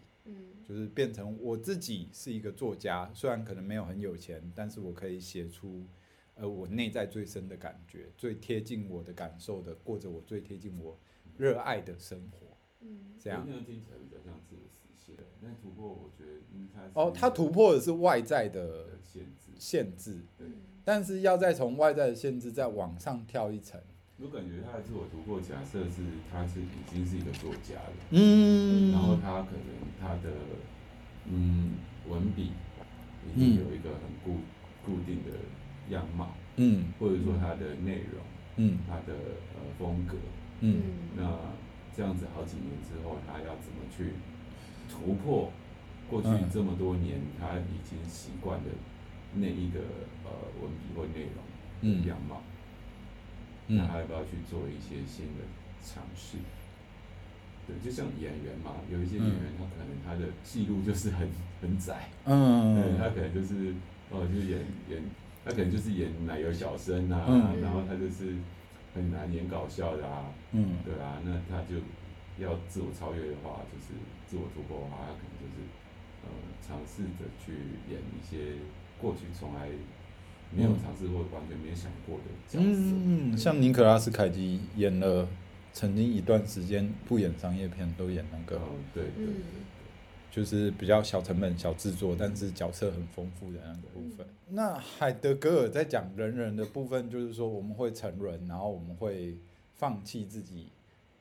[0.67, 5.85] 就是变成我自己是一个作家，虽然可能没有很有钱，但是我可以写出，
[6.35, 10.97] 呃，我内在最深的感觉，最贴近我的感受的，过着我最贴近我
[11.37, 12.57] 热爱的生活。
[12.79, 13.45] 嗯，这样。
[13.45, 15.15] 听起来比较像自我实现。
[15.43, 20.21] 但突破，我觉得应该哦，他突破的是外在的限制，限制。
[20.37, 20.47] 对。
[20.83, 23.79] 但是要再从外在的限制再往上跳一层。
[24.23, 30.29] 我感觉他的自我突破，假设是他是已经是一个作家了，嗯，然后他可能他的
[31.25, 31.71] 嗯
[32.07, 32.51] 文笔
[33.25, 34.41] 已经有一个很固
[34.85, 35.31] 固定的
[35.89, 38.21] 样貌，嗯，或者说他的内容，
[38.57, 39.17] 嗯，他的
[39.55, 40.15] 呃风格，
[40.59, 40.81] 嗯，
[41.17, 41.23] 那
[41.95, 44.13] 这样子好几年之后，他要怎么去
[44.87, 45.51] 突破
[46.07, 48.69] 过去这么多年他已经习惯的
[49.33, 49.79] 那一个
[50.25, 50.31] 呃
[50.61, 52.43] 文笔或内容的样貌？
[53.67, 55.43] 那还要不要去做一些新的
[55.81, 56.37] 尝试？
[57.67, 61.29] 对，就像演员嘛，有一些演员他可能他的戏路就是很
[61.61, 63.73] 很窄，嗯，他可能就是
[64.09, 65.03] 哦，就是演演，
[65.45, 68.35] 他可能就是演奶油小生啊，嗯、然后他就是
[68.93, 71.77] 很难演搞笑的啊，嗯，对啊，那他就
[72.43, 73.93] 要自我超越的话，就是
[74.27, 75.61] 自我突破的话，他可能就是
[76.23, 76.29] 呃，
[76.67, 77.53] 尝试着去
[77.89, 78.57] 演一些
[78.99, 79.69] 过去从来。
[80.55, 82.59] 没有尝试过，完全没有想过的角色。
[82.59, 85.27] 嗯，像尼可拉斯凯奇演了，
[85.73, 89.33] 曾经一段时间不演商业片，都演那个，哦、对对对，
[90.29, 94.25] 就是比较小成本、小制作，但是角色很丰富的那个部分。
[94.49, 99.37] 嗯、那海德格尔在讲人人的部分，就是说我们会成人，然后我们会
[99.75, 100.67] 放弃自己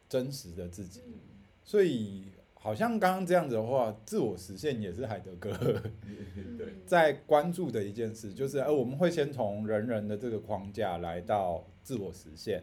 [0.08, 1.00] 真实的自己，
[1.64, 2.24] 所以。
[2.62, 5.50] 好像刚刚这样子的话，自我实现也是海德格。
[5.50, 5.82] 尔
[6.84, 12.62] 在关注的一件事，就是呃，我们会先从人人的这个框架来到自我实现，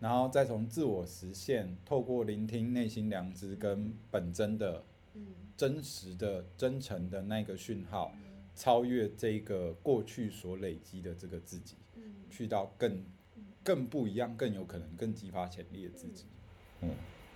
[0.00, 4.82] 然后再从自我实现，透过聆听内心良知跟本真的
[5.56, 8.12] 真实的真诚的那个讯号，
[8.56, 11.76] 超越这个过去所累积的这个自己，
[12.28, 13.04] 去到更
[13.62, 16.24] 更不一样、更有可能、更激发潜力的自己，
[16.80, 16.90] 嗯。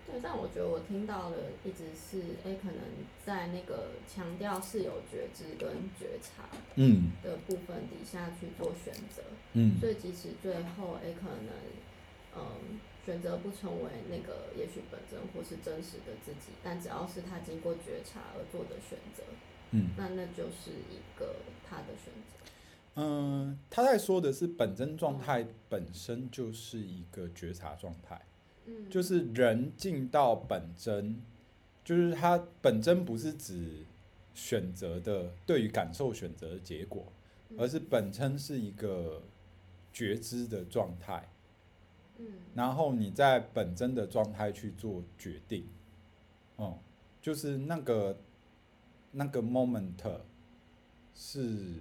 [0.06, 2.80] 对，但我觉得我听到的一直是，哎，可能
[3.24, 5.66] 在那个强调是有觉知跟
[5.98, 9.22] 觉察，嗯，的部分底下去做选择，
[9.54, 11.54] 嗯，所以即使最后，哎，可能，
[12.36, 19.22] 嗯，选择不成为那个也许本真或是真实的自己，但只要是他经过觉察而做的选择，
[19.70, 21.36] 嗯，那那就是一个
[21.68, 22.52] 他的选择。
[22.96, 28.20] 嗯，他在说的是本真状态本身就是一个觉察状态。
[28.90, 31.20] 就是人进到本真，
[31.84, 33.84] 就是他本真不是指
[34.34, 37.12] 选择的对于感受选择的结果，
[37.58, 39.22] 而是本身是一个
[39.92, 41.28] 觉知的状态。
[42.18, 45.66] 嗯然后你在本真的状态去做决定，
[46.56, 46.78] 哦，
[47.20, 48.18] 就是那个
[49.12, 50.20] 那个 moment
[51.14, 51.74] 是。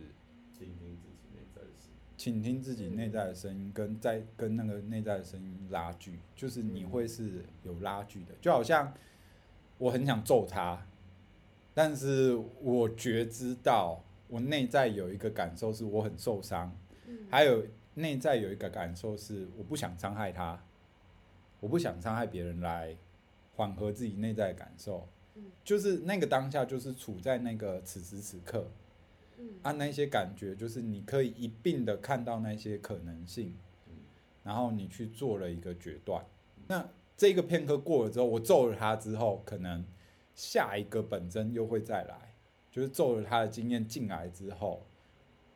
[2.24, 8.94] 倾听自己内在的声音，跟在跟那个内在的声音拉锯，就是你会是有拉锯的，就好像
[9.78, 10.88] 我很想揍他，
[11.74, 16.74] 但是我觉知到我内在有一个感受是我很受伤，
[17.30, 20.64] 还有内在有一个感受是我不想伤害他，
[21.60, 22.96] 我不想伤害别人来
[23.58, 25.06] 缓和自己内在的感受，
[25.62, 28.66] 就是那个当下就是处在那个此时此刻。
[29.62, 33.54] 按、啊、那些感觉，就是你可以一并的看到那些可能性，
[34.44, 36.26] 然后你去做了一个决断。
[36.68, 39.86] 那这个片刻过了之后，我揍了他之后，可能
[40.34, 42.34] 下一个本真又会再来，
[42.72, 44.86] 就是揍了他的经验进来之后，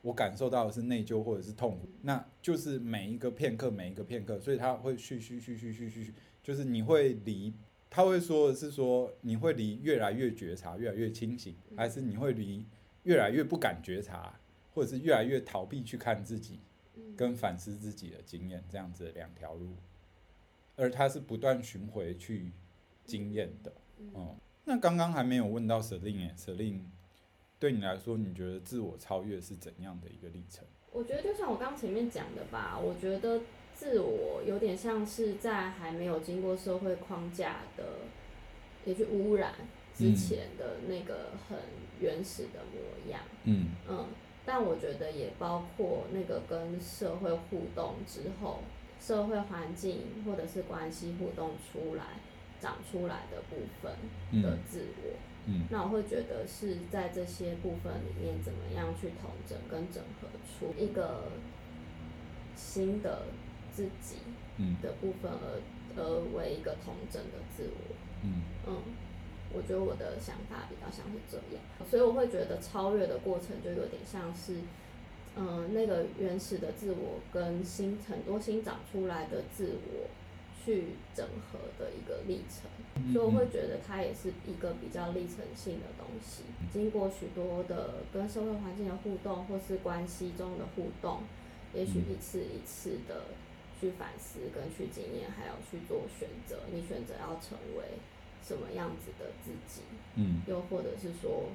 [0.01, 6.13] 我感受到的是内疚或者是痛苦，那就是每一个片刻，每一个片刻，所以他会续续续续续续，
[6.43, 7.53] 就是你会离，
[7.89, 12.65] 他会说的是说你会离越来越觉察，越来越清醒，还是你会离？
[13.07, 14.37] 越来越不敢觉察，
[14.73, 16.59] 或者是越来越逃避去看自己，
[17.15, 19.77] 跟反思自己的经验，这样子的两条路，
[20.75, 22.51] 而他是不断巡回去
[23.05, 23.71] 经验的。
[23.97, 24.35] 嗯，
[24.65, 26.81] 那刚刚还没有问到 Celine 诶，Celine
[27.57, 30.65] 对你来说，你觉得自我超越是怎样的一个历程？
[30.91, 33.39] 我觉得就像我刚前面讲的吧，我觉得
[33.73, 37.85] 自我有点像是在还没有经过社会框架的，
[38.83, 39.53] 也去污染
[39.95, 41.57] 之前的那个很
[41.99, 43.21] 原始的模样。
[43.43, 43.67] 嗯。
[43.89, 44.05] 嗯，
[44.45, 48.61] 但我觉得也包括那个跟社会互动之后，
[48.99, 52.03] 社会环境或者是关系互动出来。
[52.59, 55.13] 长出来的部分的自我，
[55.45, 61.25] 嗯，嗯，那我会觉得是在这些部分里面，怎么样去统整跟整合出一个
[62.55, 63.27] 新的
[63.71, 64.15] 自己
[64.81, 65.61] 的部分而，
[65.97, 68.41] 而而为一个统整的自我，嗯。
[68.65, 68.81] 嗯，
[69.53, 74.55] 我觉得我的想法比较像是这样，所以我会觉得超越的过程就有点像是，
[75.35, 80.07] 嗯、呃，那个原始的自我跟新很多新长出来的自我。
[80.67, 80.83] 去
[81.15, 82.67] 整合的一个历程，
[83.13, 86.43] 所以我会觉得它也是一个比较历程性的东西。
[86.73, 91.21] 经过许多的跟社会环境的互动，或是关系中的互动，
[91.73, 93.27] 也许一次一次的
[93.79, 96.59] 去反思跟去经验，还有去做选择。
[96.69, 97.85] 你选择要成为
[98.47, 99.81] 什么样子的自己？
[100.15, 101.49] 嗯，又或者是说，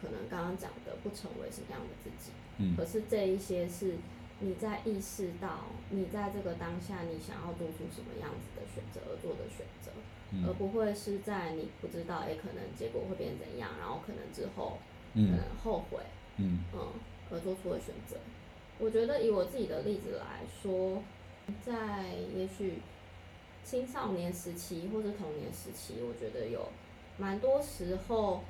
[0.00, 2.30] 可能刚刚讲的不成为什么样的自己？
[2.58, 3.94] 嗯，可是这一些是。
[4.38, 9.90] 你在意识到你在这个当下，你想要做出什么样子的选择而做的选择，
[10.30, 14.76] 嗯、而不会是在你不知道，哎、欸，可能结果会变怎样，然后可能之后
[15.14, 16.02] 可能后悔，
[16.36, 16.92] 嗯，嗯，
[17.30, 18.18] 而做出的选择。
[18.78, 21.02] 我觉得以我自己的例子来说，
[21.64, 22.82] 在也许
[23.68, 26.68] 青少年时期或者童年时期，我觉得有
[27.18, 28.44] 蛮多时候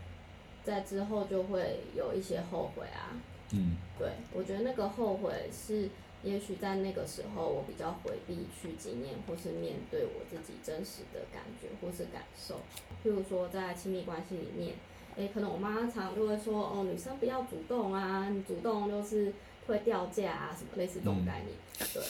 [0.63, 3.17] 在之后就会有一些后悔啊。
[3.53, 5.89] 嗯，对，我觉得那个后悔是，
[6.23, 12.57] 也许在那个时候我比较回避去经验或是面对我自己真实的感觉或是感受。
[13.03, 14.75] 譬如说在亲密关系里面，
[15.17, 19.33] 诶，可能我妈常就会说，哦，女生不要主动啊，你主动就是
[19.67, 21.57] 会掉价啊，什么类似这种概念。
[21.95, 22.03] 对，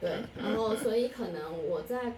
[0.00, 2.14] 对，然后所以可能我在。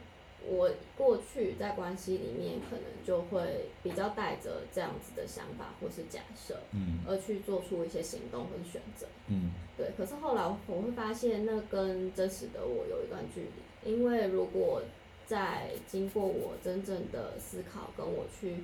[0.46, 9.90] 我过去在关系里面，可能就会比较带着这样子的想法或是假设，嗯，而去做出一些行动和选择，嗯，对。
[9.96, 13.90] 可是后来我会发现，那跟真实的我有一段距离。
[13.90, 14.82] 因为如果
[15.26, 18.56] 在经过我真正的思考，跟我去，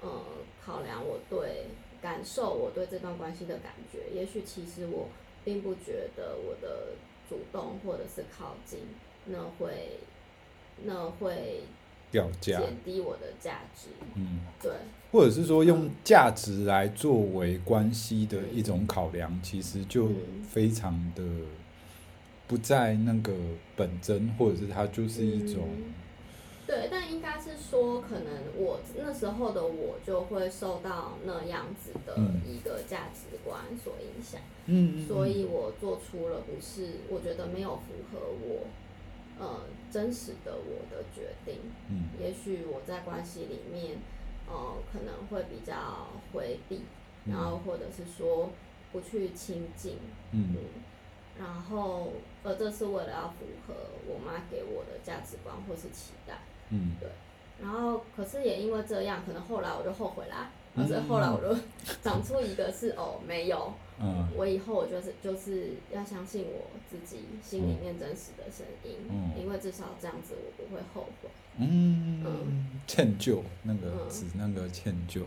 [0.00, 0.22] 呃，
[0.64, 1.66] 考量我对
[2.00, 5.08] 感受我对这段关系的感觉，也许其实我
[5.44, 6.92] 并不觉得我的
[7.28, 8.78] 主动或者是靠近，
[9.24, 9.98] 那会。
[10.82, 11.62] 那会
[12.10, 13.88] 掉价，减低我的价值。
[14.14, 14.72] 嗯，对。
[15.12, 20.10] 或者是说，用价值来作为关系的一种考量，嗯、其实就
[20.50, 21.22] 非常的
[22.48, 23.32] 不在那个
[23.76, 25.94] 本真，或者是它就是一种、嗯。
[26.66, 34.40] 对，但应该是说，可能我那时候的我就会受到那样子的一个价值观所影响。
[34.66, 35.06] 嗯。
[35.06, 38.66] 所以我做出了不是，我觉得没有符合我。
[39.38, 39.60] 呃，
[39.90, 41.58] 真实的我的决定，
[41.88, 43.98] 嗯，也许我在关系里面，
[44.48, 46.82] 呃，可能会比较回避，
[47.24, 48.50] 嗯、然后或者是说
[48.92, 49.98] 不去亲近，
[50.32, 50.58] 嗯，嗯，
[51.38, 52.12] 然后
[52.42, 53.74] 呃，这是为了要符合
[54.06, 56.34] 我妈给我的价值观或是期待，
[56.70, 57.08] 嗯，对，
[57.60, 60.50] 然后可是也因为这样，可能后来我就后悔啦。
[60.74, 61.56] 所以后来我就
[62.02, 75.22] 长出一个是哦，没有，嗯，我以后我就是就是要相信我自己心里面真实的声音，嗯，因为至少这样子我不会后悔，嗯嗯，歉疚那个是那个歉疚，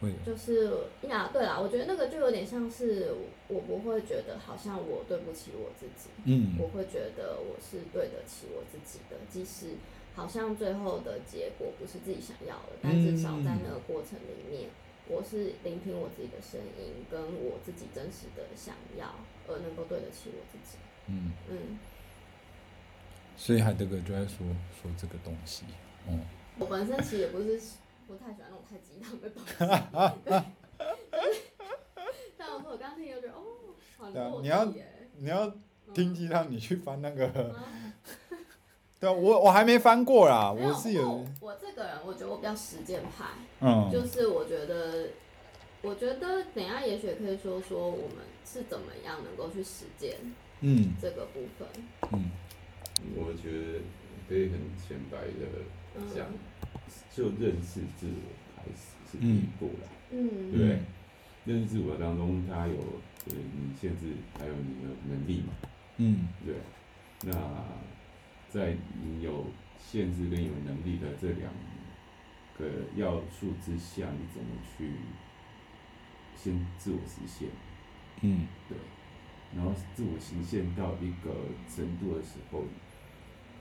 [0.00, 0.72] 会就是
[1.06, 3.12] 呀，对啦，我觉得那个就有点像是
[3.48, 9.74] 我不会觉得好像我对不起我自己，嗯，我会觉得我是对得起我自己的，即使
[10.14, 14.70] 好像最后的结果不是自己想要的，但至少在那个过程里面。
[15.08, 19.14] 我是聆听我自己的声音，跟我自己真实的想要，
[19.46, 20.78] 而能够对得起我自己。
[21.06, 21.78] 嗯嗯。
[23.36, 24.46] 所以海德格就在说
[24.80, 25.64] 说这个东西。
[26.08, 26.20] 嗯。
[26.58, 27.60] 我本身其实也不是
[28.06, 29.54] 不太喜欢那种太鸡汤的东西。
[32.36, 33.44] 但我说我刚听就觉得哦，
[33.96, 34.64] 好有你要
[35.18, 35.54] 你要
[35.94, 37.26] 听鸡汤，你去翻那个。
[37.36, 37.85] 嗯
[38.98, 41.06] 对，我我还没翻过啦，我是有。
[41.06, 43.26] 我，我这个人，我觉得我比较实践派，
[43.60, 45.08] 嗯，就是我觉得，
[45.82, 50.16] 我觉得等一下也许可以说说我们是怎么样能够去实践，
[50.60, 51.68] 嗯，这个部分，
[52.12, 52.30] 嗯，
[53.16, 53.80] 我觉得
[54.28, 56.80] 可以很浅白的讲，嗯、
[57.14, 60.80] 就认识自我开始是第一步啦，嗯，对，
[61.44, 65.52] 认识自我当中，它有呃你限制，还有你的能力嘛。
[65.98, 66.54] 嗯，对。
[67.22, 67.32] 那
[68.48, 69.46] 在你有
[69.78, 71.52] 限制跟有能力的这两
[72.58, 74.90] 个要素之下，你怎么去
[76.36, 77.48] 先自我实现？
[78.22, 78.76] 嗯，对。
[79.54, 81.32] 然后自我实现到一个
[81.68, 82.64] 程度的时候，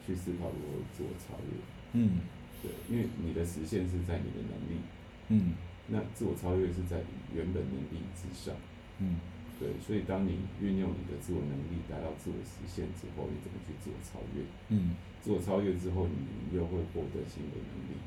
[0.05, 1.51] 去思考如何自我超越。
[1.93, 2.19] 嗯，
[2.61, 4.81] 对，因为你的实现是在你的能力。
[5.29, 5.55] 嗯。
[5.88, 6.97] 那自我超越是在
[7.31, 8.55] 原本能力之上，
[8.97, 9.19] 嗯，
[9.60, 14.43] 对，所以当你运用你的自我能力达到自我实现之后，你怎么去自我超越？
[14.70, 17.97] 嗯，自我超越之后，你又会获得新的能力，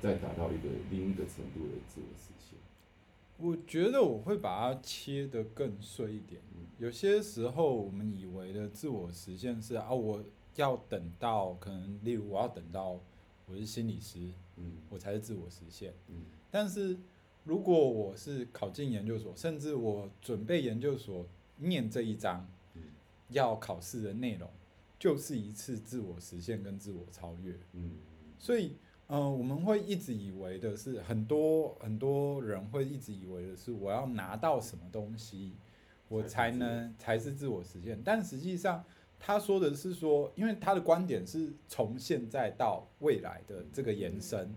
[0.00, 2.58] 再达到一个另一个程度的自我实现。
[3.38, 6.40] 我觉得我会把它切得更碎一点。
[6.78, 10.22] 有些时候我们以为的自我实现是啊，我
[10.56, 13.00] 要等到可能，例如我要等到
[13.46, 14.18] 我是心理师，
[14.56, 16.16] 嗯，我才是自我实现，嗯。
[16.50, 16.96] 但是，
[17.44, 21.26] 如果我是考进研究所，甚至我准备研究所
[21.58, 22.48] 念这一章，
[23.28, 24.48] 要考试的内容，
[24.98, 27.54] 就是一次自我实现跟自我超越。
[27.74, 27.98] 嗯
[28.38, 28.76] 所以，
[29.08, 35.52] 嗯、呃，我们会一直以为的是，很多很多人会一直以为的是，我要拿到什么东西，
[36.08, 38.00] 我才能才是自我实现。
[38.02, 38.82] 但实际上，
[39.20, 44.54] 他说的是说，因为他的观点是从现在到未来的这个延伸。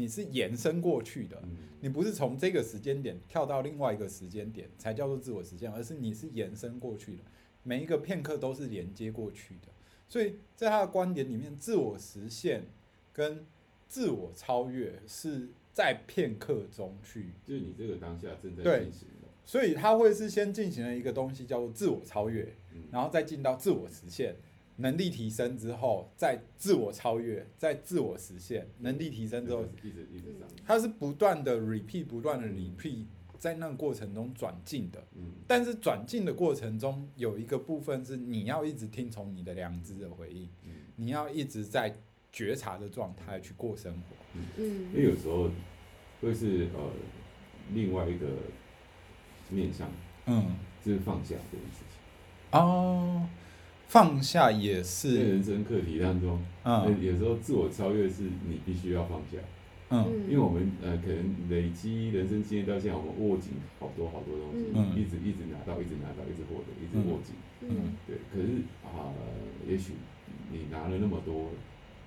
[0.00, 1.42] 你是延伸过去的，
[1.82, 7.24] 你不是从这个时间点跳到另外一个时间点才叫做自我实现，而是你是延伸过去的，
[7.62, 9.68] 每一个片刻都是连接过去的。
[10.08, 12.64] 所以在他的观点里面，自我实现
[13.12, 13.44] 跟
[13.86, 19.28] 自我超越是在片刻中去，就是你这个当下正在进行的。
[19.44, 22.54] 所以他会是先进行了一个东西叫做自我超越，
[22.90, 24.34] 然后再进到自我实现。
[24.80, 28.66] 能力提升之后，再自我超越，再自我实现。
[28.78, 33.04] 能力提升之后，一直一直上，它是不断的 repeat，不断的 repeat，
[33.38, 35.04] 在那个过程中转进的。
[35.14, 35.32] 嗯。
[35.46, 40.72] 但是转进的过程中，有一个部分是你要一直听从你的良知的回应，嗯。
[40.96, 41.94] 你要一直在
[42.32, 44.16] 觉察的状态去过生活。
[44.56, 44.88] 嗯。
[44.92, 45.50] 因为有时候
[46.22, 46.90] 会是呃
[47.74, 48.26] 另外一个
[49.50, 49.90] 面向，
[50.26, 52.58] 嗯，就是放下这件事情。
[52.58, 53.28] 哦。
[53.90, 59.36] 放下也是人生课题当中，嗯，有时候自我超越是你必须要放下，
[59.88, 68.18] 嗯，因为我们呃可能累积人生经验到现在，我们握紧好多好多东西，嗯，一直一直拿到，一直拿到，一直获得，一直握紧，嗯，对。
[68.30, 69.94] 可是啊、呃，也许
[70.52, 71.50] 你拿了那么多，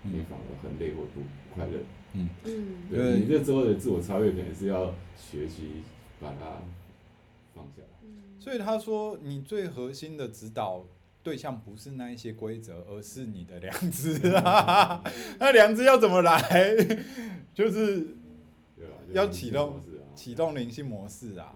[0.04, 1.20] 你反而很累或不
[1.54, 1.80] 快乐，
[2.14, 2.30] 嗯。
[2.46, 3.20] 嗯，对。
[3.20, 5.84] 你这时候的自我超越，可能是要学习
[6.22, 6.64] 把它
[7.54, 7.82] 放下。
[7.82, 8.10] 来。
[8.40, 10.86] 所以他说，你最核心的指导。
[11.24, 15.02] 对象不是那一些规则，而是你的良知啊！
[15.40, 16.42] 那良知要怎么来？
[17.54, 18.18] 就是
[19.14, 19.82] 要启动
[20.14, 21.56] 启动灵性模式啊！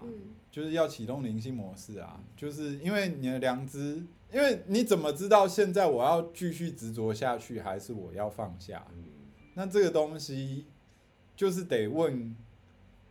[0.50, 2.18] 就是要启动灵性模式啊！
[2.34, 4.02] 就是因为你的良知，
[4.32, 8.86] 因为你怎么知道现在我要继续执着下去，还是我要放下？
[9.54, 10.64] 那这个东西
[11.36, 12.34] 就是得问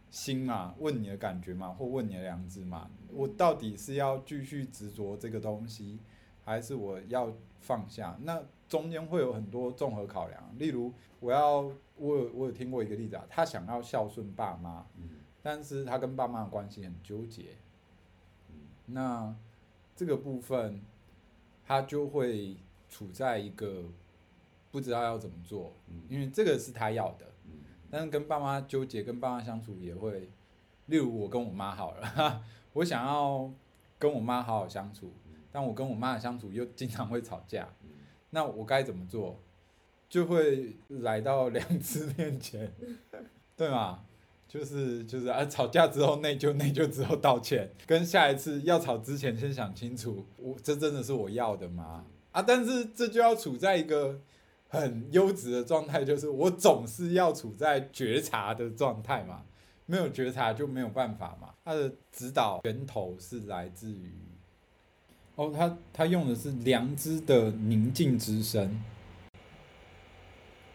[0.10, 2.90] 心嘛，问你的感觉嘛，或问你的良知嘛。
[3.14, 6.00] 我到底是要继续执着这个东西？
[6.48, 7.30] 还是我要
[7.60, 10.42] 放下，那中间会有很多综合考量。
[10.58, 11.60] 例如，我要
[11.98, 14.86] 我有我有听过一个例子啊，他想要孝顺爸妈，
[15.42, 17.58] 但是他跟爸妈的关系很纠结。
[18.86, 19.36] 那
[19.94, 20.82] 这个部分，
[21.66, 22.56] 他就会
[22.88, 23.84] 处在一个
[24.72, 25.74] 不知道要怎么做，
[26.08, 27.26] 因为这个是他要的。
[27.92, 30.30] 但是跟爸妈纠结，跟爸妈相处也会，
[30.86, 32.42] 例如我跟我妈好了，
[32.72, 33.52] 我想要
[34.00, 35.12] 跟我妈好好相处。
[35.58, 37.68] 但我跟我妈的相处又经常会吵架，
[38.30, 39.42] 那我该怎么做？
[40.08, 42.72] 就会来到良知面前，
[43.58, 44.06] 对吗？
[44.48, 52.06] 就是就是啊，吵架之后内疚，内疚之后道歉，跟下一次要吵之前先想清楚，我这真的是我要的吗？
[52.34, 54.22] 啊，但是这就要处在一个
[54.68, 59.44] 很优质的状态，就是我总是要处在觉察的状态嘛，
[59.88, 61.56] 没有觉察就没有办法嘛。
[61.66, 64.14] 他的指导源头是来自于。
[65.38, 68.82] 哦，他他用的是良知的宁静之声，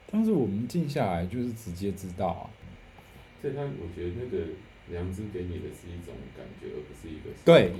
[0.08, 2.46] 但是我们静下来就是直接知道啊。
[3.40, 4.46] 所以他，我觉得那个
[4.88, 7.72] 良知给你的是一种感觉，而不是一个对，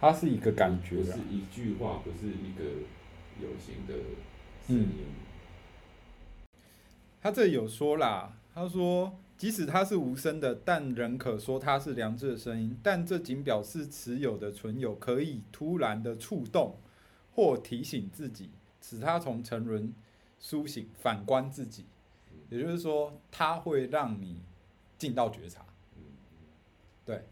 [0.00, 2.64] 它是一个感觉，不是一句话，不是一个
[3.40, 3.94] 有形的
[4.66, 4.88] 声音。
[4.90, 6.50] 嗯，
[7.22, 9.16] 他这有说啦，他说。
[9.38, 12.76] 即使它是无声的，但仍可说它是良知的声音。
[12.82, 16.76] 但这仅表示持有的存有可以突然的触动
[17.32, 18.50] 或提醒自己，
[18.82, 19.94] 使他从沉沦
[20.40, 21.86] 苏醒，反观自己。
[22.50, 24.40] 也就是说，它会让你
[24.98, 25.64] 进到觉察。
[27.04, 27.22] 对，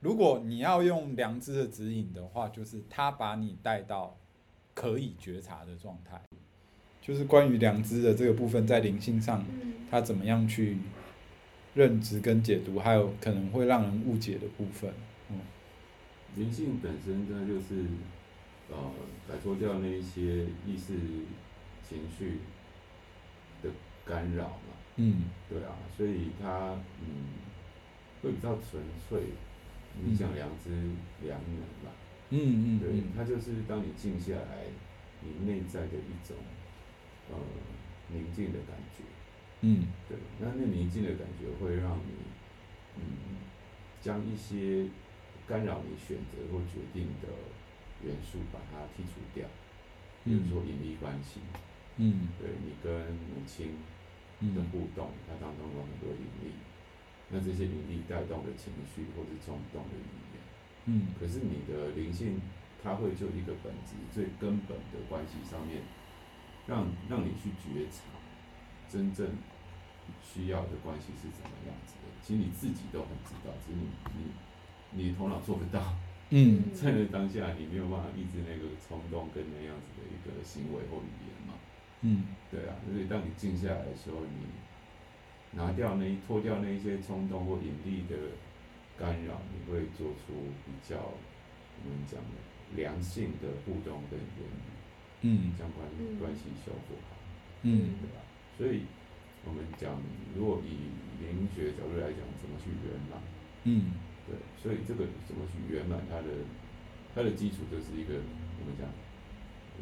[0.00, 4.16] 如果你要用良知的指引的话，就是它把你带到
[4.74, 6.20] 可以觉察的状态，
[7.00, 9.44] 就是关于良知的这个部分，在灵性上，
[9.90, 10.78] 它怎么样去
[11.76, 14.90] 认知跟解读，还有可能会让人误解的部分。
[15.30, 15.38] 嗯，
[16.34, 17.84] 灵性本身它就是
[18.70, 18.76] 呃
[19.28, 20.94] 摆脱掉那一些意识
[21.86, 22.38] 情绪
[23.62, 23.70] 的
[24.06, 24.74] 干扰嘛。
[24.96, 27.28] 嗯，对啊，所以它嗯
[28.22, 29.20] 会比较纯粹。
[29.98, 30.70] 你讲良知、
[31.22, 31.90] 良能嘛？
[32.28, 34.64] 嗯嗯，对，它就是当你静下来，
[35.22, 36.36] 你内在的一种
[37.30, 37.36] 呃
[38.12, 39.04] 宁静的感觉。
[39.62, 42.12] 嗯，对，那那宁静的感觉会让你
[42.96, 43.02] 嗯
[44.00, 44.88] 将一些
[45.48, 47.28] 干扰你选择或决定的
[48.04, 49.46] 元素把它剔除掉，
[50.24, 51.40] 比如说引力关系。
[51.96, 53.72] 嗯，对，你跟母亲
[54.54, 56.52] 的互动，它当中有很多引力。
[57.30, 60.38] 那这些引力带动的情绪或是冲动的语言，
[60.84, 62.40] 嗯，可是你的灵性，
[62.84, 65.82] 它会就一个本质最根本的关系上面，
[66.68, 68.04] 让让你去觉察
[68.96, 69.28] 真正
[70.24, 72.08] 需要的关系是怎么样子的。
[72.24, 75.92] 其实你自己都很知道，只是你你你头脑做不到。
[76.30, 81.52] 嗯， 在那当下，你没有办法抑制那个冲动跟那样子的一个行为或语言嘛。
[82.00, 84.46] 嗯，对啊，所以当你静下来的时候，你。
[85.52, 88.16] 拿掉那一脱掉那一些冲动或引力的
[88.98, 90.34] 干扰，你会做出
[90.66, 92.36] 比较我们讲的
[92.74, 94.68] 良性的互动跟言语，
[95.22, 95.86] 嗯，将关
[96.18, 97.16] 关系修复好，
[97.62, 98.20] 嗯，对吧？
[98.56, 98.82] 所以
[99.44, 100.00] 我们讲，
[100.34, 100.88] 如果以
[101.20, 103.20] 灵学角度来讲，怎么去圆满？
[103.64, 103.92] 嗯，
[104.26, 106.28] 对，所以这个怎么去圆满，它的
[107.14, 108.88] 它的基础就是一个我们讲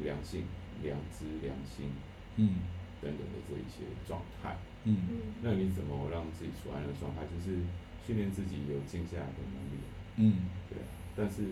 [0.03, 0.45] 良性、
[0.83, 1.93] 良知、良心，
[2.37, 2.67] 嗯，
[3.01, 4.57] 等等的这一些状态。
[4.85, 4.97] 嗯，
[5.41, 7.23] 那你怎么让自己处在那个状态？
[7.31, 7.63] 就是
[8.05, 9.79] 训练自己有静下来的能力。
[10.17, 10.87] 嗯，对啊。
[11.17, 11.43] 但是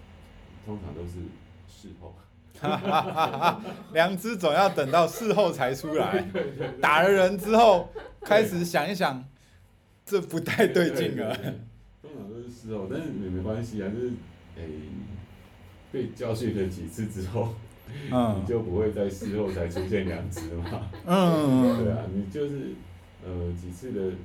[0.66, 1.20] 通常都是
[1.68, 2.12] 事后。
[2.60, 3.60] 哈哈哈哈，
[3.92, 6.26] 良知总要等到事后才出来。
[6.80, 7.88] 打了人之后，
[8.22, 9.24] 开始想一想，
[10.04, 11.36] 这不太对劲啊。
[12.02, 14.08] 通常都是事后，但是也没关系啊，就是
[14.56, 14.68] 诶、欸，
[15.92, 17.54] 被教训了几次之后。
[18.10, 20.90] 嗯，你就不会在事后才出现良知嘛？
[21.06, 22.72] 嗯，对啊，你就是
[23.24, 24.16] 呃几次的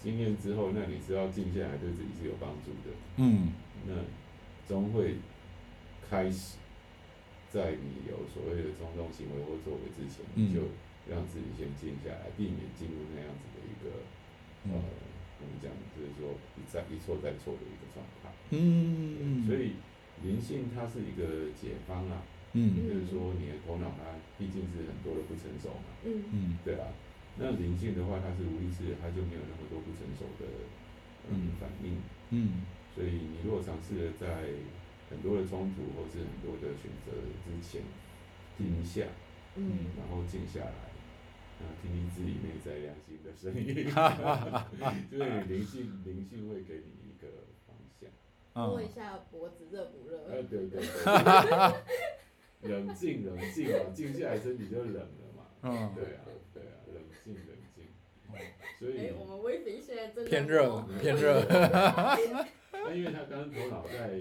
[0.00, 2.96] 经验之后，那你知道静下来对自己是有帮助的。
[3.16, 3.48] 嗯，
[3.88, 3.94] 那
[4.68, 5.16] 终会
[6.08, 6.54] 开始
[7.50, 10.68] 在你有所谓的冲动行为或作为之前，你就
[11.08, 14.04] 让自己先静下来，避免进入那样子的一个
[14.68, 14.76] 呃，
[15.40, 18.28] 我们讲就是说一再一错再错的一个状态。
[18.50, 19.80] 嗯，所以
[20.22, 22.22] 灵性它是一个解方啊。
[22.52, 26.24] 嗯，就是说你的头脑它毕竟是很多的不成熟嘛，嗯。
[26.32, 26.88] 嗯，对啊，
[27.36, 30.48] 那灵性的话它是无意识的，它就没有那么多不成熟的
[31.28, 31.52] 嗯。
[31.60, 34.48] 反应，嗯，所以你如果尝试着在
[35.10, 37.12] 很多的冲突或是很多的选择
[37.44, 37.82] 之前
[38.56, 39.06] 停一下，
[39.56, 40.90] 嗯，然后静下来，
[41.60, 43.74] 然后听听自己内在良心的声音，
[45.10, 47.28] 就是灵性灵性会给你一个
[47.66, 48.10] 方向，
[48.54, 50.24] 摸一下脖子热不热？
[50.30, 50.88] 哎，对对对。
[52.60, 55.46] 冷静，冷静嘛，静下来身体就冷了嘛。
[55.62, 57.84] 嗯，对啊，对啊，冷静，冷静。
[58.78, 61.42] 所以，我们威肥现在真的偏热，偏热。
[62.70, 64.20] 那因为他刚刚头脑在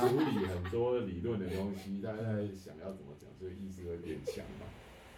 [0.00, 4.66] 处理很多理论的东西，他在想要怎么讲，所以意识会变强嘛。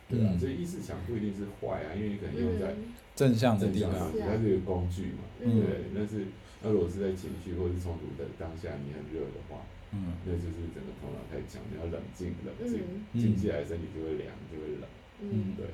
[0.09, 2.75] 对啊，所以意识强不一定是坏啊，因为你可能用在
[3.15, 5.23] 正向的地方，它是一个工具嘛。
[5.39, 6.27] 对，但是
[6.63, 9.63] 那如果是在情绪或是冲突的当下，你很热的话。
[9.93, 12.83] 嗯，那就是整个头脑太强，你要冷静，冷静，
[13.15, 14.89] 静下来身体就会凉，就会冷。
[15.23, 15.67] 嗯，对。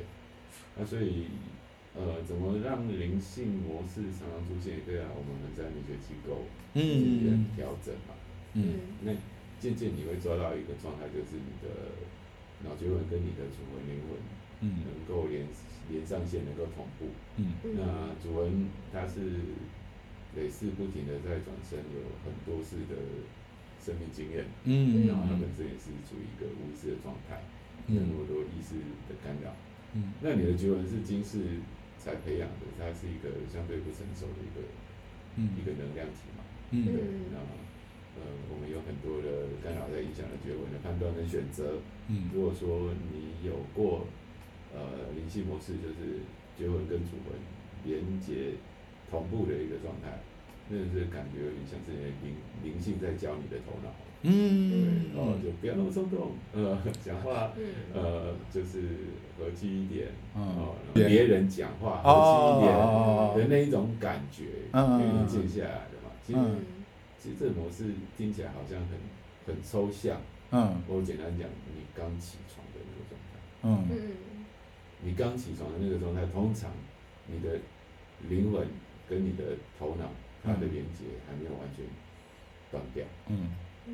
[0.77, 1.29] 那所以，
[1.95, 4.81] 呃，怎么让灵性模式常常出现？
[4.85, 8.15] 对啊，我们在灵学机构进行调整嘛。
[8.55, 9.13] 嗯，那
[9.61, 11.69] 渐渐你会抓到一个状态，就是你的
[12.65, 14.17] 脑觉魂跟你的主魂灵魂，
[14.61, 15.47] 嗯，能够连
[15.91, 17.07] 连上线，能够同步。
[17.37, 19.21] 嗯，那主魂它是
[20.37, 22.97] 累世不停的在转身，有很多次的。
[23.85, 27.43] 生命经验，嗯，然后它本身也是处于一个无意识的状态，
[27.89, 28.77] 那么多意识
[29.09, 29.51] 的干扰，
[29.95, 31.59] 嗯，那你的觉魂是今世
[32.03, 34.59] 才培养的，它是一个相对不成熟的一个，
[35.39, 36.43] 嗯，一个能量体嘛，
[36.75, 36.99] 嗯，对，
[37.31, 37.39] 那
[38.19, 41.79] 呃，我们有很多的干扰在影响了觉魂的判断跟选择，
[42.09, 44.07] 嗯，如果说你有过
[44.75, 46.27] 呃灵性模式，就是
[46.59, 47.39] 觉魂跟主魂
[47.87, 48.59] 连接
[49.09, 50.19] 同步的一个状态。
[50.69, 51.93] 那是感觉有点像是
[52.23, 52.33] 灵
[52.63, 53.91] 灵性在教你的头脑，
[54.23, 57.53] 嗯，对，哦，就不要那么冲动，呃，讲话，
[57.93, 58.83] 呃，就是
[59.37, 62.73] 和气一点，哦，别人讲话和气一点
[63.37, 66.11] 的那一种感觉，嗯，静下来的嘛。
[66.25, 66.39] 其实
[67.19, 68.99] 其实这个模式听起来好像很
[69.47, 70.21] 很抽象。
[70.53, 70.83] 嗯。
[70.87, 73.33] 我简单讲，你刚起床的那个状态。
[73.63, 74.13] 嗯。
[75.05, 76.71] 你刚起床的那个状态，通常
[77.27, 77.59] 你的
[78.29, 78.67] 灵魂
[79.09, 79.43] 跟你的
[79.77, 80.09] 头脑
[80.45, 81.85] 它的连接还没有完全
[82.71, 83.05] 断掉。
[83.29, 83.51] 嗯。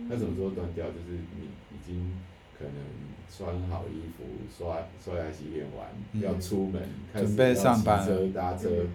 [0.09, 0.87] 那什么时候断掉？
[0.87, 2.19] 就是你已经
[2.59, 2.75] 可能
[3.29, 5.89] 穿好衣服、刷刷牙、洗脸完，
[6.21, 6.83] 要出门，
[7.13, 8.87] 开始要骑车、搭车。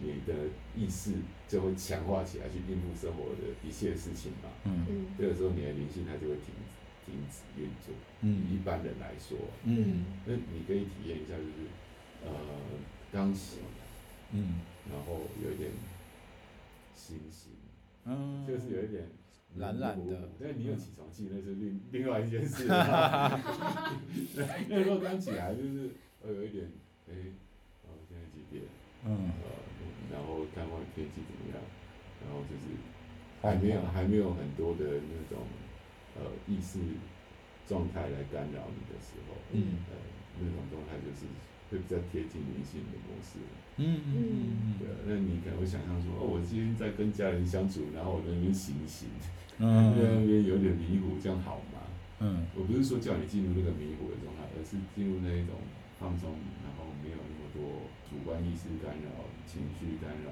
[0.00, 0.34] 你的
[0.76, 1.12] 意识
[1.48, 4.50] 就会强化起来，去应付生活的一切事情嘛。
[4.64, 7.94] 嗯，这个时候你的灵性它就会停止停止运作。
[8.20, 11.70] 嗯，一般人来说，嗯，那你可以体验一下，就是
[12.26, 12.30] 呃，
[13.12, 13.60] 刚醒，
[14.32, 15.70] 嗯，然后有一点
[16.94, 17.52] 清醒，
[18.04, 19.04] 嗯，就是有一点
[19.56, 20.28] 懒懒的。
[20.40, 22.66] 但是你有起床气，那是另另外一件事。
[24.68, 25.90] 那时候刚起来就是
[26.22, 26.64] 呃有一点，
[27.08, 27.12] 哎，
[27.84, 28.62] 哦，现在几点？
[29.06, 29.30] 嗯。
[30.12, 31.58] 然后看外面天气怎么样，
[32.22, 32.70] 然后就是
[33.42, 35.42] 还没有还没有很多的那种
[36.14, 36.78] 呃意识
[37.66, 39.96] 状态来干扰你的时候，嗯，呃，
[40.38, 41.26] 那种状态就是
[41.70, 43.42] 会比较贴近灵性的模式。
[43.76, 49.08] 嗯嗯嗯，对，那你可能会想象说，哦，我今天在跟家人相处，然后我在那边醒醒，
[49.58, 51.80] 嗯，在那边有点迷糊，这样好吗？
[52.20, 55.56] 嗯，我不是说叫你进入那个迷糊的状态，而是进入那一种
[55.98, 56.30] 放松，
[56.62, 59.10] 然后没有那么多主观意识干扰。
[59.46, 60.30] 情绪干扰，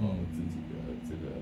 [0.00, 0.74] 呃，自己的
[1.08, 1.40] 这个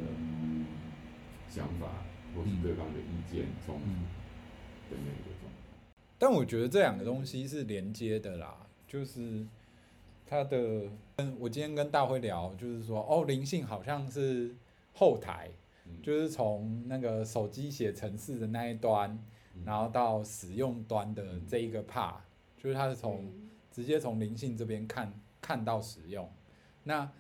[1.49, 2.05] 想法，
[2.37, 5.95] 或是对方的意见冲突的那个状态。
[6.19, 8.55] 但我觉得这两个东西是连接的啦，
[8.87, 9.45] 就是
[10.27, 14.55] 他的，嗯，我今天跟大辉聊，就是说，哦，灵性好像是
[14.93, 15.51] 后台，
[16.03, 19.19] 就是从那个手机写程式的那一端，
[19.65, 22.17] 然后到使用端的这一个 part，
[22.57, 23.33] 就是它是从
[23.71, 26.29] 直接从灵性这边看看到使用。
[26.85, 27.11] 那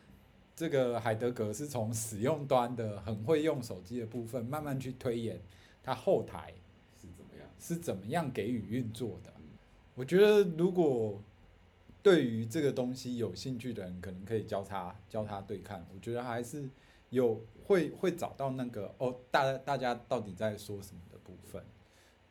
[0.54, 5.40] 这个海德格是从使用端的很会用手机的部分，慢慢去推演
[5.82, 6.52] 它后台
[7.00, 9.32] 是怎么样，是怎么样给予运作的。
[9.94, 11.22] 我觉得如果
[12.02, 15.86] 对于这个东西有兴趣的人，可能可以交叉交叉对看。
[15.94, 16.68] 我觉得还是
[17.12, 21.62] 有会会找到那个哦，大大家到底在说什么的部分。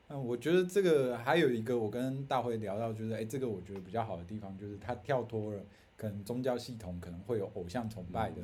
[0.10, 5.64] 嗯，我觉得这个还有一个，我跟大辉聊到，就是哎，这个我觉得比较好的地方，就是他跳脱了。
[5.98, 8.42] 可能宗教系统可能会有偶像崇拜的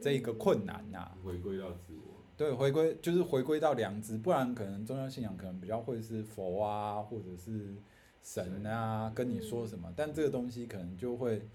[0.00, 7.76] 这一个困难呐、啊，回归到自我，对，回归就是回归到良知，不然可能宗教信仰可能比较会是佛啊，或者是
[8.20, 11.46] 神啊跟你说什么，但这个东西可能就会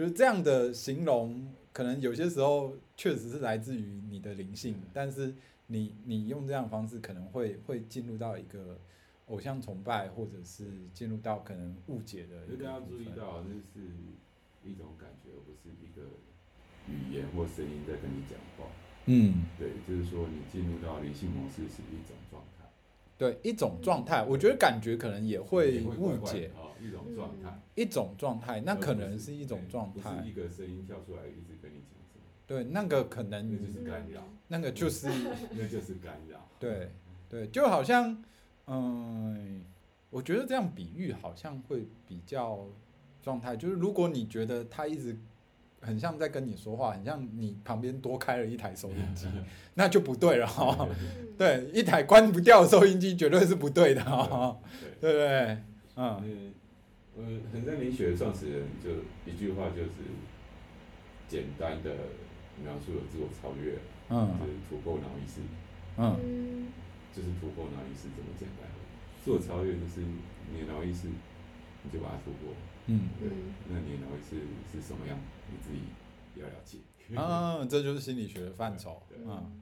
[0.00, 5.34] 就是这样的形容，可能有些时候确实是来自于你的灵性，但是
[5.66, 8.78] 你你用这样的方式可能会会进入到一个
[9.26, 12.46] 偶像崇拜，或者是进入到可能误解的。
[12.46, 13.86] 大家要注意到，这是。
[14.62, 16.02] 一种感觉，而不是一个
[16.86, 18.66] 语言或声音在跟你讲话。
[19.06, 22.49] 嗯，对，就是说你进入到灵性模式是一种状态。
[23.20, 26.50] 对，一种状态，我觉得感觉可能也会误解。
[26.56, 30.00] 哦，一种状态，一种状态，那可能是一种状态。
[30.00, 32.24] 不是一个声音跳出来一直跟你讲什么。
[32.46, 34.22] 对，那个可能那就是干扰。
[34.48, 35.06] 那个就是，
[35.52, 36.48] 那就是干扰。
[36.58, 36.90] 对，
[37.28, 38.24] 对，就好像，
[38.66, 39.62] 嗯，
[40.08, 42.66] 我觉得这样比喻好像会比较。
[43.22, 45.14] 状态就是，如果你觉得他一直
[45.80, 49.26] 很像在跟你说话，很像你旁边多开了一台收音机，
[49.74, 50.88] 那就不对了哈。
[51.38, 54.56] 对，一台关不掉的收音机绝对是不对的哈。
[55.00, 55.58] 对不对？
[55.96, 56.52] 嗯。
[57.16, 58.88] 呃，衡山灵学的创始人就
[59.30, 60.06] 一句话，就是
[61.28, 61.90] 简单的
[62.62, 63.76] 描述了自我超越，
[64.08, 65.40] 嗯，就是突破脑意识，
[65.98, 66.70] 嗯，
[67.12, 68.68] 就是突破脑意识这么简单。
[69.22, 71.08] 自我超越就是你的脑意识，
[71.82, 72.54] 你就把它突破。
[72.86, 73.28] 嗯，对，
[73.68, 74.36] 那你脑意识
[74.72, 75.18] 是什么样？
[75.50, 75.80] 你自己
[76.40, 76.78] 要了解。
[77.08, 79.02] 嗯，这就是心理学的范畴。
[79.26, 79.60] 嗯，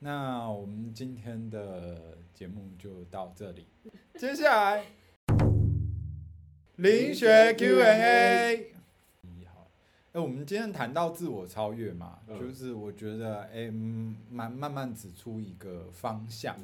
[0.00, 3.66] 那我们今天的节目就到这里。
[4.18, 4.84] 接下来，
[6.76, 8.74] 灵学 Q&A。
[9.46, 9.70] 好，
[10.12, 16.54] 哎，我们今天谈到自我超越嘛，就是我觉得，哎，慢慢慢指出一个方向，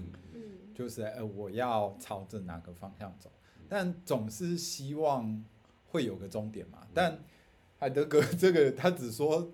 [0.74, 3.30] 就是哎，我要朝着哪个方向走，
[3.68, 5.42] 但总是希望。
[5.92, 6.78] 会有个终点嘛？
[6.94, 7.18] 但
[7.82, 9.50] 海德格这个他只说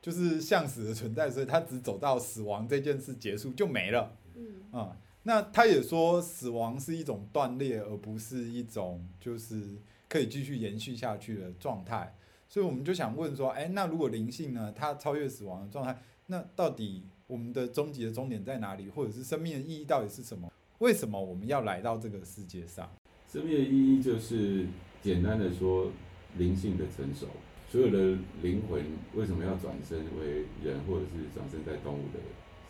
[0.00, 4.16] 就是向死的存在，所以他只走到死亡这件事结束就没了。
[4.36, 9.76] 嗯，嗯，那他也说死亡是一种断裂，而不是一种就是
[10.08, 12.16] 可以继续延续下去的状态。
[12.48, 14.72] 所以我们就想问说，哎，那如果灵性呢？
[14.76, 18.88] 它超越死亡的状态，那到底我们的终极的终点在哪里？
[18.90, 20.52] 或者是生命的意义到底是什么？
[20.78, 22.88] 为什么我们要来到这个世界上？
[23.28, 24.68] 生命的意义就是。
[25.02, 25.90] 简单的说，
[26.38, 27.26] 灵性的成熟，
[27.72, 32.20] 所有的灵魂为什么要转身为人，或者是转身在动物的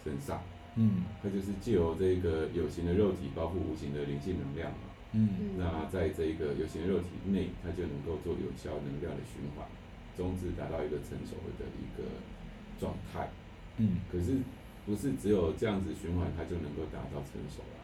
[0.04, 0.40] 身上？
[0.76, 4.94] 嗯，它就是借由这个有形的肉体包覆无形的灵性能量嘛。
[5.10, 9.66] 嗯，那在这个有形的肉体内，它就能够做有效能量的循环，
[10.16, 12.06] 终至达到一个成熟的一个
[12.78, 13.28] 状态。
[13.78, 14.38] 嗯，可是
[14.86, 17.82] 不是只有这样子循环，它就能够达到成熟了，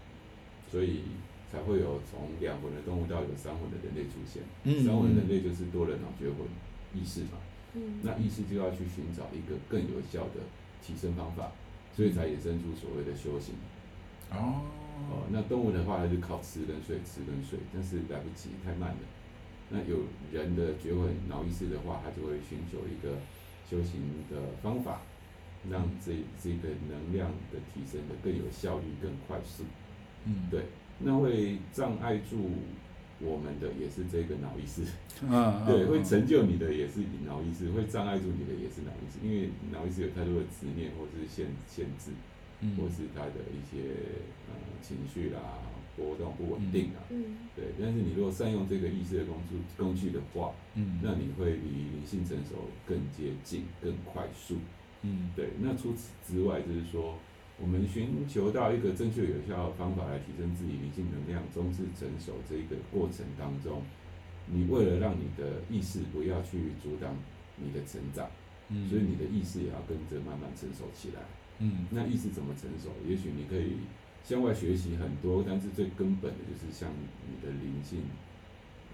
[0.71, 1.03] 所以
[1.51, 4.45] 才会有从两魂的动物到有三魂的人类出现。
[4.63, 6.47] 嗯，三魂人类就是多了脑觉魂
[6.95, 7.39] 意识嘛。
[7.75, 10.41] 嗯，那意识就要去寻找一个更有效的
[10.83, 11.53] 提升方法，
[11.95, 13.55] 所以才衍生出所谓的修行。
[14.31, 14.63] 哦。
[15.11, 18.99] 哦，那动物的话，它就靠吃跟睡，吃跟睡，但是来不及，太慢了。
[19.71, 23.17] 那有人的觉悟脑意识的话，它就会寻求一个
[23.71, 25.03] 修行的方法，
[25.71, 29.63] 让这这个能量的提升的更有效率、更快速。
[30.25, 30.65] 嗯，对。
[30.99, 32.51] 那会障碍住
[33.21, 34.83] 我们的也是这个脑意识。
[35.23, 42.13] 嗯， 对，会成就你的也是脑意识，会障碍住你的也是脑意识，因为脑意识有太多的执念或是限限制。
[42.77, 43.87] 或是他的一些
[44.49, 45.39] 呃情绪啦，
[45.97, 47.67] 波动不稳定啊，嗯，对。
[47.81, 54.57] 但是你如果善用这个意识的工具工具的话，嗯，那你会离灵性成熟更接近、更快速，
[55.03, 55.51] 嗯，对。
[55.61, 57.17] 那除此之外，就是说，
[57.61, 63.83] 我们寻求到一个正确有效的方法来提升自己灵性能量，终至成熟这一个过程当中，
[64.47, 67.17] 你为了让你的意识不要去阻挡
[67.57, 68.31] 你的成长，
[68.69, 71.23] 嗯，所以你的意识也要跟着慢慢成熟起来。
[71.59, 72.95] 嗯，那意识怎么成熟？
[73.05, 73.83] 也许你可以
[74.23, 76.89] 向外学习很多，但是最根本的就是向
[77.27, 78.07] 你的灵性，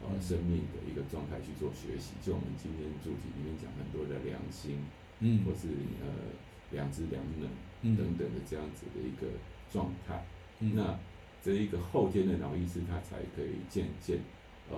[0.01, 2.17] 呃，生命的一个状态去做学习。
[2.25, 4.81] 就我们今天主题里面讲很多的良心，
[5.21, 5.69] 嗯，或是
[6.01, 6.33] 呃
[6.75, 9.33] 良知、良能等等的这样子的一个
[9.70, 10.27] 状态。
[10.61, 10.99] 嗯，那
[11.43, 14.18] 这一个后天的脑意识，它才可以渐渐
[14.68, 14.77] 呃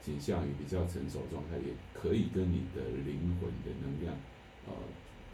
[0.00, 4.14] 倾向于比较成熟状态，也可以跟你的灵魂的能量
[4.66, 4.74] 呃。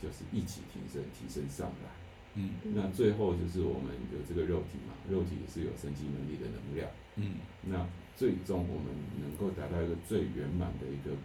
[0.02, 1.88] 就是一起提升，提升上来。
[2.34, 6.90] 嗯，那最后就是我们有这个肉体嘛，肉体也是有生机能力的能量。
[7.16, 11.16] 嗯，那最终我们能够达到一个最圆满的一个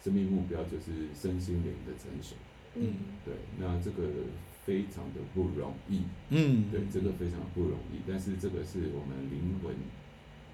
[0.00, 2.36] 生命目标，就是身心灵的成熟。
[2.74, 2.94] 嗯，
[3.24, 4.08] 对，那这个
[4.64, 6.02] 非常的不容易。
[6.30, 9.74] 嗯，对，这个非常不容易，但是这个是我们灵魂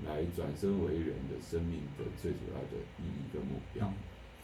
[0.07, 3.93] 来转身为人的生命的最主要的意义跟目标，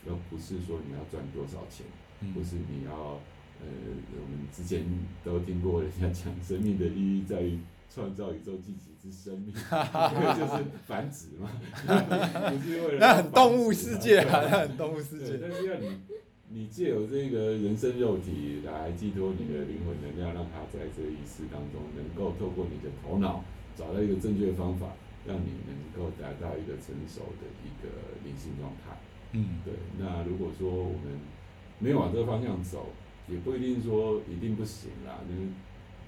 [0.07, 1.87] 而不是说你要赚多少钱。
[2.33, 3.21] 不是你要，
[3.61, 4.85] 呃，我们之前
[5.25, 7.59] 都听过人家讲，生命的意义在于
[7.93, 9.49] 创造宇宙自己之生命，
[10.15, 11.51] 因为就是繁殖嘛，
[11.85, 15.37] 不是为了那很动物世界啊，那很动物世界。
[15.43, 15.89] 但是要你，
[16.55, 23.43] 你借由这个人生肉体来寄托你的灵魂能量，让它在这个意识当中，能够透过你的头脑
[23.75, 24.93] 找到一个正确的方法，
[25.27, 27.89] 让你能够达到一个成熟的一个
[28.23, 29.01] 灵性状态。
[29.33, 29.73] 嗯，对。
[29.99, 31.19] 那如果说我们
[31.79, 32.89] 没有往这个方向走，
[33.29, 35.25] 也不一定说一定不行啦。
[35.27, 35.41] 就是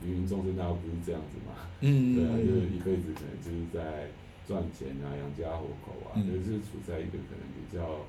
[0.04, 1.72] 芸芸众生，大家不是这样子嘛？
[1.80, 4.10] 嗯， 对啊，就是一辈子可能就是在
[4.46, 8.04] 赚钱啊，养家糊口啊，嗯、就是处在一个可能比较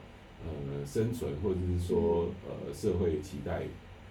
[0.46, 3.64] 呃生存或者是说呃社会期待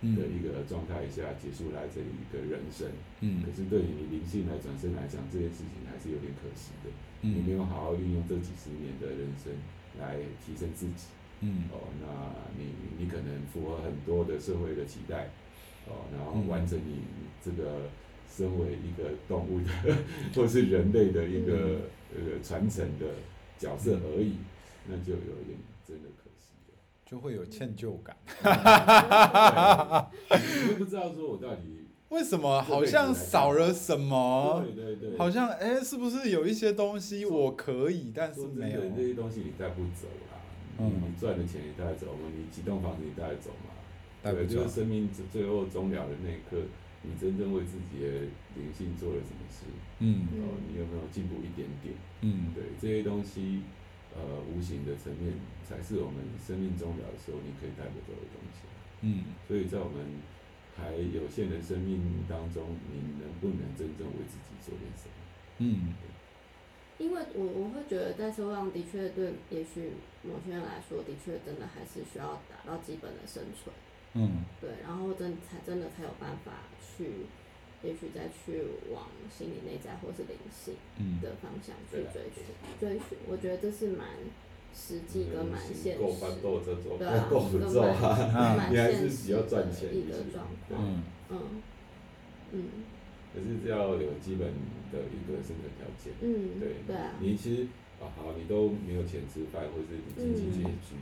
[0.02, 2.88] 的一个状态下结束来这一个人生。
[3.20, 6.90] 嗯，可是对于你灵性来转身来讲，这件事情还是有点可惜的。
[7.22, 9.52] 嗯，你没有好好运用这几十年的人生
[9.98, 11.08] 来提升自己。
[11.40, 12.06] 嗯，哦，那
[12.58, 15.30] 你你可能符合很多的社会的期待，
[15.86, 17.02] 哦，然后完成你
[17.42, 17.88] 这个
[18.28, 19.96] 身为一个动物的
[20.34, 23.06] 或是人类的一个呃传承的
[23.58, 24.36] 角色而已，
[24.88, 26.08] 那就有点真的
[27.04, 28.16] 就会有歉疚感，
[30.30, 40.38] 你会不知道说我到底为什么好像少了什么，对对对，好像哎，是不是有一些东西我可以，但是没有这些东西你带不走啦。
[40.78, 42.28] 嗯，你赚的钱你带走嘛？
[42.34, 43.70] 你几栋房子你带走嘛？
[44.22, 46.56] 对，就是生命最后终了的那一刻，
[47.02, 48.08] 你真正为自己的
[48.56, 49.66] 灵性做了什么事？
[50.00, 51.94] 嗯，哦，你有没有进步一点点？
[52.22, 53.60] 嗯，对，这些东西，
[54.14, 55.34] 呃，无形的层面
[55.68, 58.62] 才是我们生命终了的时候你可以带不走的东西。
[59.02, 60.06] 嗯，所以在我们
[60.76, 65.14] 还有限的生命当中，你能不能真正为自己做点什么？
[65.58, 65.94] 嗯。
[66.96, 69.90] 因为我我会觉得在社会上的确对，也许
[70.22, 73.74] 某些人来说，的确真的还是需要达到基本的生存。
[74.14, 74.44] 嗯。
[74.60, 77.26] 对，然后真才真的才有办法去，
[77.84, 78.62] 也许再去
[78.92, 80.74] 往心理内在或是灵性
[81.20, 83.18] 的方向去追寻、嗯、追寻。
[83.28, 84.08] 我觉得这是蛮
[84.74, 86.02] 实际跟蛮现实。
[86.02, 88.68] 够翻够这种，对啊，够不够啊？
[88.70, 90.80] 你还是比较赚钱一个状况。
[90.80, 91.38] 嗯嗯
[92.52, 92.64] 嗯。
[93.34, 94.46] 可是要有基本
[94.92, 97.66] 的一个生存条件，嗯，对，对啊，你其实
[98.00, 100.94] 啊好，你都没有钱吃饭，或者是你经济拮据，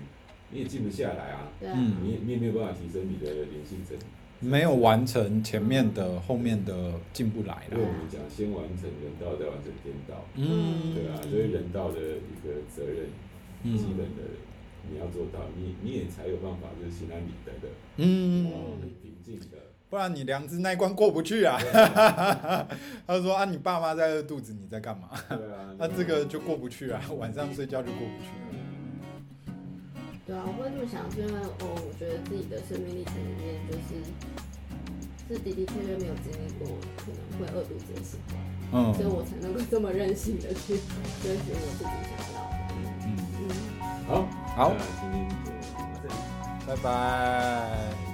[0.50, 3.94] 你也静不下来啊，对啊，你你也没有办法提升你的灵性层
[4.42, 7.72] 没有完成前面的，后面的进不来了。
[7.72, 10.26] 因为我们讲先完成人道，再完成天道。
[10.34, 13.06] 嗯，对啊，所以人道的一个责任，
[13.62, 14.22] 嗯、基本的
[14.90, 19.58] 你要做到，你你也才有办法就是心安理得的，嗯，很平静的。
[19.88, 21.58] 不然你良知那一关过不去啊！
[23.06, 25.10] 他说啊，你爸妈在饿肚子，你在干嘛？
[25.28, 28.51] 对啊， 那这个就过不去啊，晚上睡觉就过不去了。
[30.24, 33.98] 对啊，我会这么想，是因为哦，我觉得自己的生命历程里面，就是
[35.28, 38.36] 是的的确确没有经历过可能会饿肚子的时候，
[38.72, 40.78] 嗯，所以我才能够这么任性的去
[41.22, 42.54] 追寻我自己想要的。
[42.76, 43.10] 嗯。
[43.40, 43.50] 嗯，
[44.06, 44.10] 好，
[44.54, 46.14] 好，今天就到这里，
[46.66, 48.11] 拜拜。